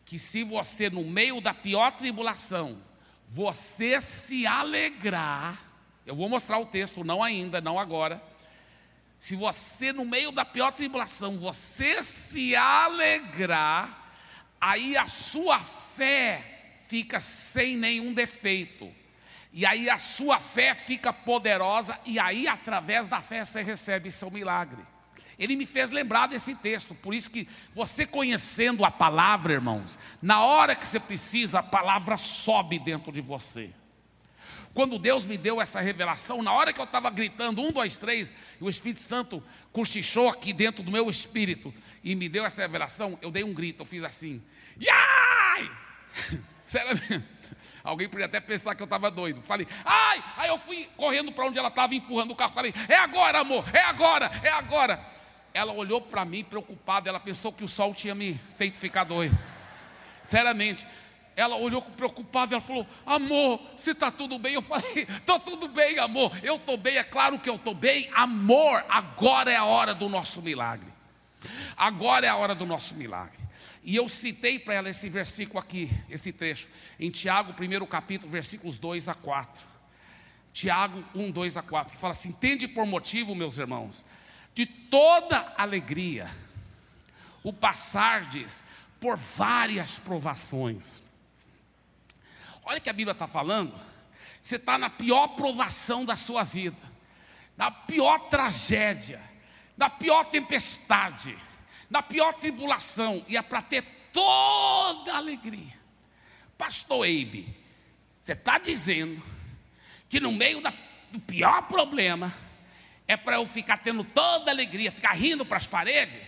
[0.05, 2.81] que se você, no meio da pior tribulação,
[3.27, 5.61] você se alegrar,
[6.07, 8.23] eu vou mostrar o texto, não ainda, não agora.
[9.19, 14.15] Se você, no meio da pior tribulação, você se alegrar,
[14.61, 18.93] aí a sua fé fica sem nenhum defeito.
[19.57, 24.31] E aí a sua fé fica poderosa, e aí através da fé você recebe seu
[24.31, 24.83] milagre.
[25.39, 30.43] Ele me fez lembrar desse texto, por isso que você conhecendo a palavra, irmãos, na
[30.43, 33.71] hora que você precisa, a palavra sobe dentro de você.
[34.75, 38.35] Quando Deus me deu essa revelação, na hora que eu estava gritando, um, dois, três,
[38.61, 39.43] e o Espírito Santo
[39.73, 41.73] cochichou aqui dentro do meu espírito
[42.05, 44.43] e me deu essa revelação, eu dei um grito, eu fiz assim,
[44.79, 45.71] Yai!
[46.67, 47.01] Sério,
[47.87, 49.41] alguém podia até pensar que eu estava doido.
[49.41, 50.23] Falei, ai!
[50.37, 52.53] Aí eu fui correndo para onde ela estava, empurrando o carro.
[52.53, 55.01] Falei, é agora, amor, é agora, é agora.
[55.55, 59.39] Ela olhou para mim preocupada, ela pensou que o sol tinha me feito ficar doido.
[60.25, 60.87] Seriamente.
[61.37, 64.55] Ela olhou preocupada, ela falou: Amor, se está tudo bem?
[64.55, 66.33] Eu falei: Está tudo bem, amor.
[66.43, 68.11] Eu estou bem, é claro que eu estou bem.
[68.15, 70.89] Amor, agora é a hora do nosso milagre.
[71.77, 73.46] Agora é a hora do nosso milagre.
[73.87, 76.69] E eu citei para ela esse versículo aqui, esse trecho,
[77.01, 79.63] em Tiago, primeiro capítulo, versículos 2 a 4.
[80.53, 84.05] Tiago 1, 2 a 4, que fala assim: Tende por motivo, meus irmãos,
[84.55, 86.29] de toda alegria,
[87.43, 88.63] o passardes
[89.01, 91.07] por várias provações
[92.67, 93.73] Olha que a Bíblia está falando.
[94.43, 96.77] Você está na pior provação da sua vida,
[97.57, 99.23] na pior tragédia,
[99.77, 101.39] na pior tempestade,
[101.89, 103.83] na pior tribulação, e é para ter
[104.13, 105.77] toda a alegria.
[106.57, 107.55] Pastor Eibe,
[108.15, 109.23] você está dizendo
[110.09, 110.73] que no meio da,
[111.11, 112.35] do pior problema
[113.07, 116.21] é para eu ficar tendo toda a alegria, ficar rindo para as paredes?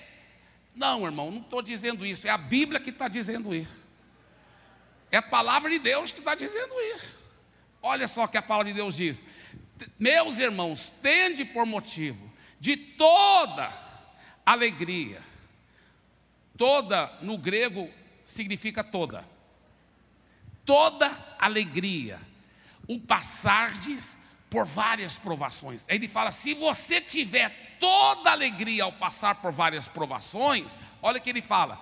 [0.75, 3.85] Não, irmão, não estou dizendo isso, é a Bíblia que está dizendo isso.
[5.11, 7.19] É a palavra de Deus que está dizendo isso.
[7.83, 9.25] Olha só o que a palavra de Deus diz:
[9.99, 12.31] Meus irmãos, tende por motivo
[12.61, 13.73] de toda
[14.45, 15.21] alegria.
[16.59, 17.89] Toda no grego
[18.25, 19.25] significa toda.
[20.67, 22.21] Toda alegria.
[22.87, 24.19] O passardes
[24.51, 25.87] por várias provações.
[25.89, 31.31] Ele fala: se você tiver toda alegria ao passar por várias provações, olha o que
[31.31, 31.81] ele fala: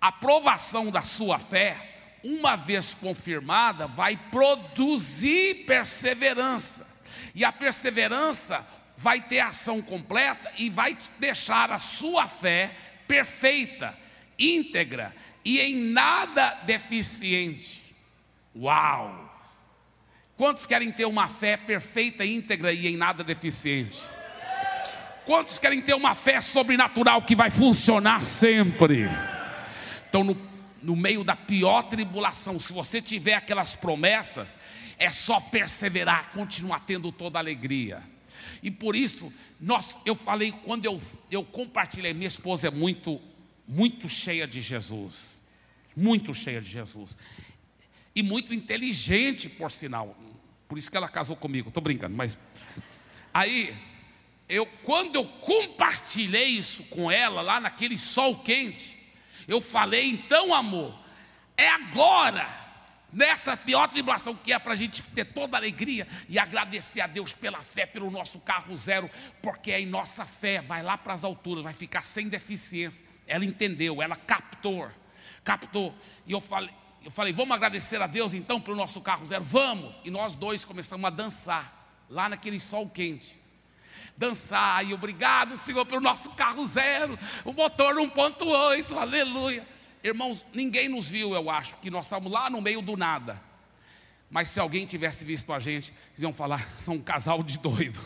[0.00, 1.88] a provação da sua fé
[2.22, 6.86] uma vez confirmada, vai produzir perseverança.
[7.34, 12.74] E a perseverança vai ter ação completa e vai deixar a sua fé
[13.08, 13.96] perfeita,
[14.38, 15.12] íntegra
[15.44, 17.82] e em nada deficiente.
[18.54, 19.24] Uau!
[20.36, 24.00] Quantos querem ter uma fé perfeita, íntegra e em nada deficiente?
[25.24, 29.08] Quantos querem ter uma fé sobrenatural que vai funcionar sempre?
[30.08, 30.48] Então, no
[30.82, 34.58] no meio da pior tribulação, se você tiver aquelas promessas,
[34.98, 38.02] é só perseverar, continuar tendo toda alegria.
[38.62, 41.00] E por isso, nós, eu falei, quando eu,
[41.30, 43.20] eu compartilhei, minha esposa é muito,
[43.66, 45.40] muito cheia de Jesus.
[45.96, 47.16] Muito cheia de Jesus.
[48.14, 50.16] E muito inteligente, por sinal.
[50.68, 52.36] Por isso que ela casou comigo, estou brincando, mas.
[53.32, 53.74] Aí,
[54.48, 58.98] eu, quando eu compartilhei isso com ela, lá naquele sol quente,
[59.46, 60.98] eu falei, então, amor,
[61.56, 62.67] é agora,
[63.12, 67.06] nessa pior tribulação que é para a gente ter toda a alegria e agradecer a
[67.06, 69.10] Deus pela fé, pelo nosso carro zero,
[69.42, 73.06] porque em nossa fé, vai lá para as alturas, vai ficar sem deficiência.
[73.26, 74.90] Ela entendeu, ela captou,
[75.42, 75.94] captou.
[76.26, 76.70] E eu falei,
[77.04, 79.42] eu falei, vamos agradecer a Deus então pelo nosso carro zero?
[79.42, 80.00] Vamos!
[80.04, 83.38] E nós dois começamos a dançar, lá naquele sol quente
[84.16, 84.84] dançar.
[84.84, 89.77] E obrigado, Senhor, pelo nosso carro zero, o motor 1.8, aleluia.
[90.02, 93.40] Irmãos, ninguém nos viu, eu acho, que nós estávamos lá no meio do nada.
[94.30, 98.00] Mas se alguém tivesse visto a gente, eles iam falar, são um casal de doido.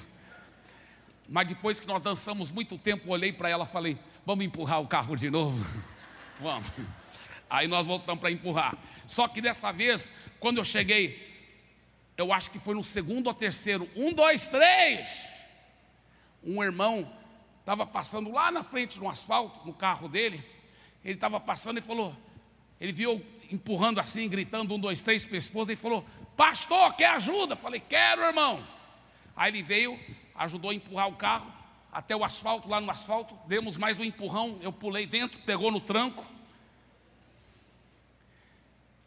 [1.29, 4.87] Mas depois que nós dançamos muito tempo, olhei para ela e falei, vamos empurrar o
[4.87, 5.65] carro de novo?
[6.41, 6.67] vamos.
[7.49, 8.77] Aí nós voltamos para empurrar.
[9.07, 11.31] Só que dessa vez, quando eu cheguei,
[12.17, 15.33] eu acho que foi no segundo ou terceiro, um, dois, três
[16.45, 17.11] um irmão
[17.61, 20.45] estava passando lá na frente no asfalto, no carro dele.
[21.05, 22.17] Ele estava passando e falou,
[22.81, 26.05] ele viu empurrando assim, gritando um, dois, três para a esposa e falou:
[26.37, 27.57] Pastor, quer ajuda?
[27.57, 28.67] Falei: Quero, irmão.
[29.37, 29.99] Aí ele veio,
[30.35, 31.53] ajudou a empurrar o carro
[31.91, 33.37] até o asfalto, lá no asfalto.
[33.47, 34.59] Demos mais um empurrão.
[34.63, 36.25] Eu pulei dentro, pegou no tranco.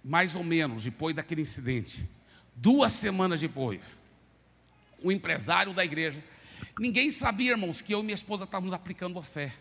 [0.04, 2.08] Mais ou menos depois daquele incidente,
[2.56, 3.98] duas semanas depois,
[5.02, 6.24] o empresário da igreja
[6.80, 9.54] Ninguém sabia, irmãos, que eu e minha esposa estávamos aplicando a fé.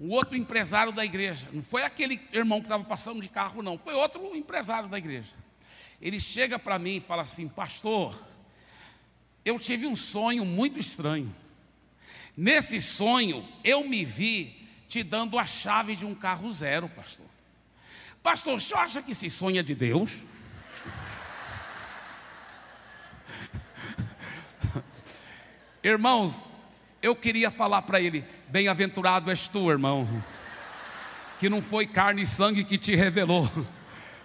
[0.00, 3.76] Um outro empresário da igreja, não foi aquele irmão que estava passando de carro, não,
[3.76, 5.34] foi outro empresário da igreja.
[6.00, 8.18] Ele chega para mim e fala assim: Pastor,
[9.44, 11.30] eu tive um sonho muito estranho.
[12.34, 17.26] Nesse sonho, eu me vi te dando a chave de um carro zero, pastor.
[18.22, 20.24] Pastor, o senhor acha que esse sonho é de Deus?
[25.84, 26.42] Irmãos,
[27.02, 30.06] eu queria falar para ele: bem-aventurado és tu, irmão,
[31.38, 33.48] que não foi carne e sangue que te revelou,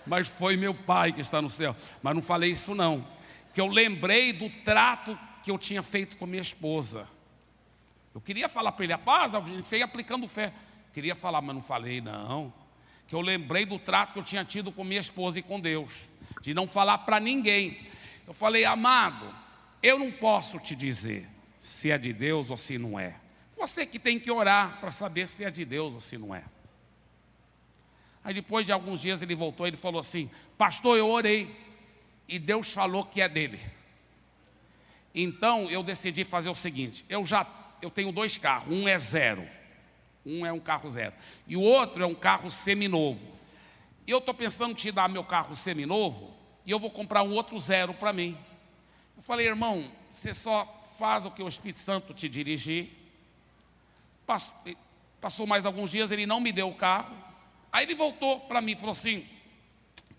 [0.06, 1.76] mas foi meu Pai que está no céu.
[2.02, 3.06] Mas não falei isso, não,
[3.54, 7.08] que eu lembrei do trato que eu tinha feito com minha esposa.
[8.14, 10.54] Eu queria falar para ele, a paz, a gente veio aplicando fé.
[10.94, 12.54] Queria falar, mas não falei, não.
[13.08, 16.08] Que eu lembrei do trato que eu tinha tido com minha esposa e com Deus,
[16.42, 17.78] de não falar para ninguém.
[18.26, 19.32] Eu falei, amado,
[19.84, 21.35] eu não posso te dizer
[21.66, 23.16] se é de Deus ou se não é.
[23.58, 26.44] Você que tem que orar para saber se é de Deus ou se não é.
[28.24, 31.60] Aí depois de alguns dias ele voltou e ele falou assim: Pastor, eu orei
[32.28, 33.60] e Deus falou que é dele.
[35.14, 37.48] Então eu decidi fazer o seguinte: eu já
[37.82, 39.48] eu tenho dois carros, um é zero,
[40.24, 41.16] um é um carro zero
[41.48, 43.26] e o outro é um carro seminovo.
[44.06, 46.32] Eu estou pensando em te dar meu carro seminovo
[46.64, 48.38] e eu vou comprar um outro zero para mim.
[49.18, 52.90] Eu falei, irmão, você só faz o que o Espírito Santo te dirigir.
[55.22, 57.16] Passou mais alguns dias, ele não me deu o carro.
[57.72, 59.28] Aí ele voltou para mim e falou assim: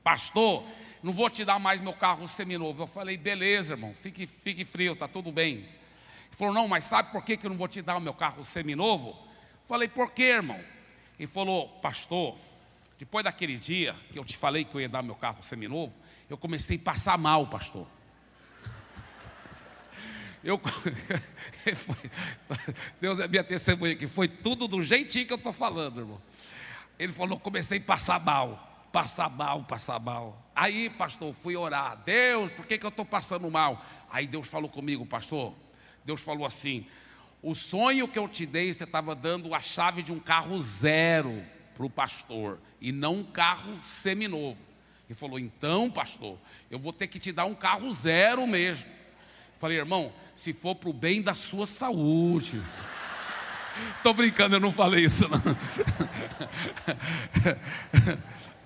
[0.02, 0.62] Pastor,
[1.02, 2.82] não vou te dar mais meu carro seminovo.
[2.82, 5.54] Eu falei: Beleza, irmão, fique, fique frio, está tudo bem.
[5.56, 5.68] Ele
[6.30, 8.44] falou: Não, mas sabe por que, que eu não vou te dar o meu carro
[8.44, 9.10] seminovo?
[9.10, 10.60] Eu falei: Por que, irmão?
[11.18, 12.36] Ele falou: Pastor,
[12.98, 15.96] depois daquele dia que eu te falei que eu ia dar meu carro seminovo,
[16.28, 17.86] eu comecei a passar mal, pastor.
[20.46, 20.60] Eu,
[23.00, 26.20] Deus é minha testemunha que foi tudo do jeitinho que eu estou falando, irmão.
[26.96, 30.48] Ele falou: comecei a passar mal, passar mal, passar mal.
[30.54, 31.96] Aí, pastor, fui orar.
[32.04, 33.84] Deus, por que, que eu estou passando mal?
[34.08, 35.52] Aí Deus falou comigo, pastor.
[36.04, 36.86] Deus falou assim:
[37.42, 41.44] o sonho que eu te dei, você estava dando a chave de um carro zero
[41.74, 44.60] para o pastor, e não um carro seminovo.
[45.08, 46.38] Ele falou: então, pastor,
[46.70, 48.94] eu vou ter que te dar um carro zero mesmo.
[49.58, 52.62] Falei, irmão, se for para o bem da sua saúde.
[53.96, 55.38] Estou brincando, eu não falei isso não.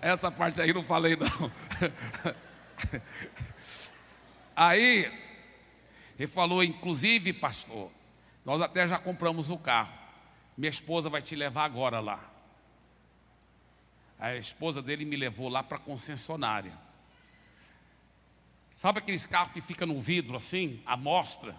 [0.01, 1.51] Essa parte aí não falei não.
[4.57, 5.11] Aí,
[6.19, 7.91] ele falou, inclusive, pastor,
[8.45, 9.95] nós até já compramos o carro.
[10.57, 12.21] Minha esposa vai te levar agora lá.
[14.19, 16.73] A esposa dele me levou lá para a concessionária.
[18.81, 21.55] Sabe aqueles carros que fica no vidro assim, a mostra?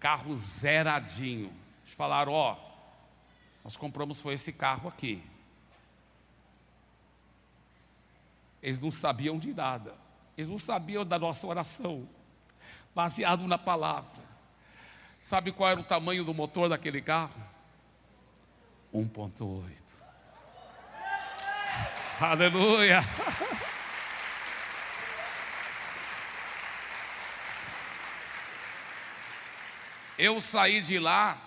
[0.00, 1.52] Carro zeradinho.
[1.84, 2.56] Eles falaram, ó,
[3.62, 5.22] nós compramos foi esse carro aqui.
[8.60, 9.94] Eles não sabiam de nada.
[10.36, 12.08] Eles não sabiam da nossa oração,
[12.92, 14.20] baseado na palavra.
[15.20, 17.40] Sabe qual era o tamanho do motor daquele carro?
[18.92, 19.96] 1.8.
[22.20, 22.98] Aleluia.
[30.18, 31.40] Eu saí de lá,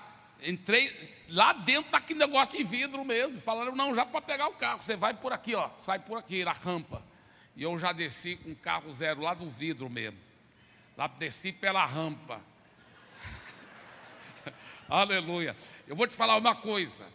[0.44, 3.40] entrei lá dentro daquele negócio de vidro mesmo.
[3.40, 6.44] Falaram, não, já para pegar o carro, você vai por aqui, ó, sai por aqui,
[6.44, 7.04] na rampa.
[7.56, 10.20] E eu já desci com o carro zero lá do vidro mesmo.
[10.98, 12.42] Lá desci pela rampa.
[14.90, 15.56] Aleluia.
[15.88, 17.06] Eu vou te falar uma coisa.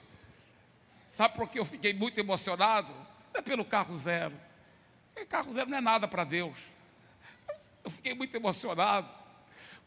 [1.09, 2.93] Sabe por que eu fiquei muito emocionado?
[3.35, 4.35] Não é pelo carro zero.
[5.13, 6.71] Porque carro zero não é nada para Deus.
[7.85, 9.09] Eu fiquei muito emocionado.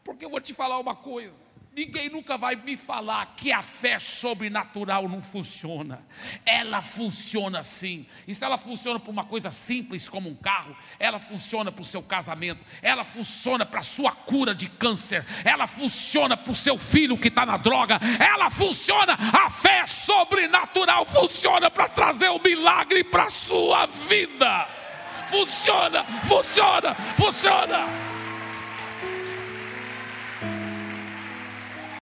[0.04, 1.42] Porque eu vou te falar uma coisa.
[1.76, 6.00] Ninguém nunca vai me falar que a fé sobrenatural não funciona.
[6.46, 8.06] Ela funciona sim.
[8.28, 11.84] E se ela funciona para uma coisa simples como um carro, ela funciona para o
[11.84, 16.78] seu casamento, ela funciona para a sua cura de câncer, ela funciona para o seu
[16.78, 19.14] filho que está na droga, ela funciona.
[19.32, 24.68] A fé sobrenatural funciona para trazer o milagre para a sua vida.
[25.26, 28.13] Funciona, funciona, funciona.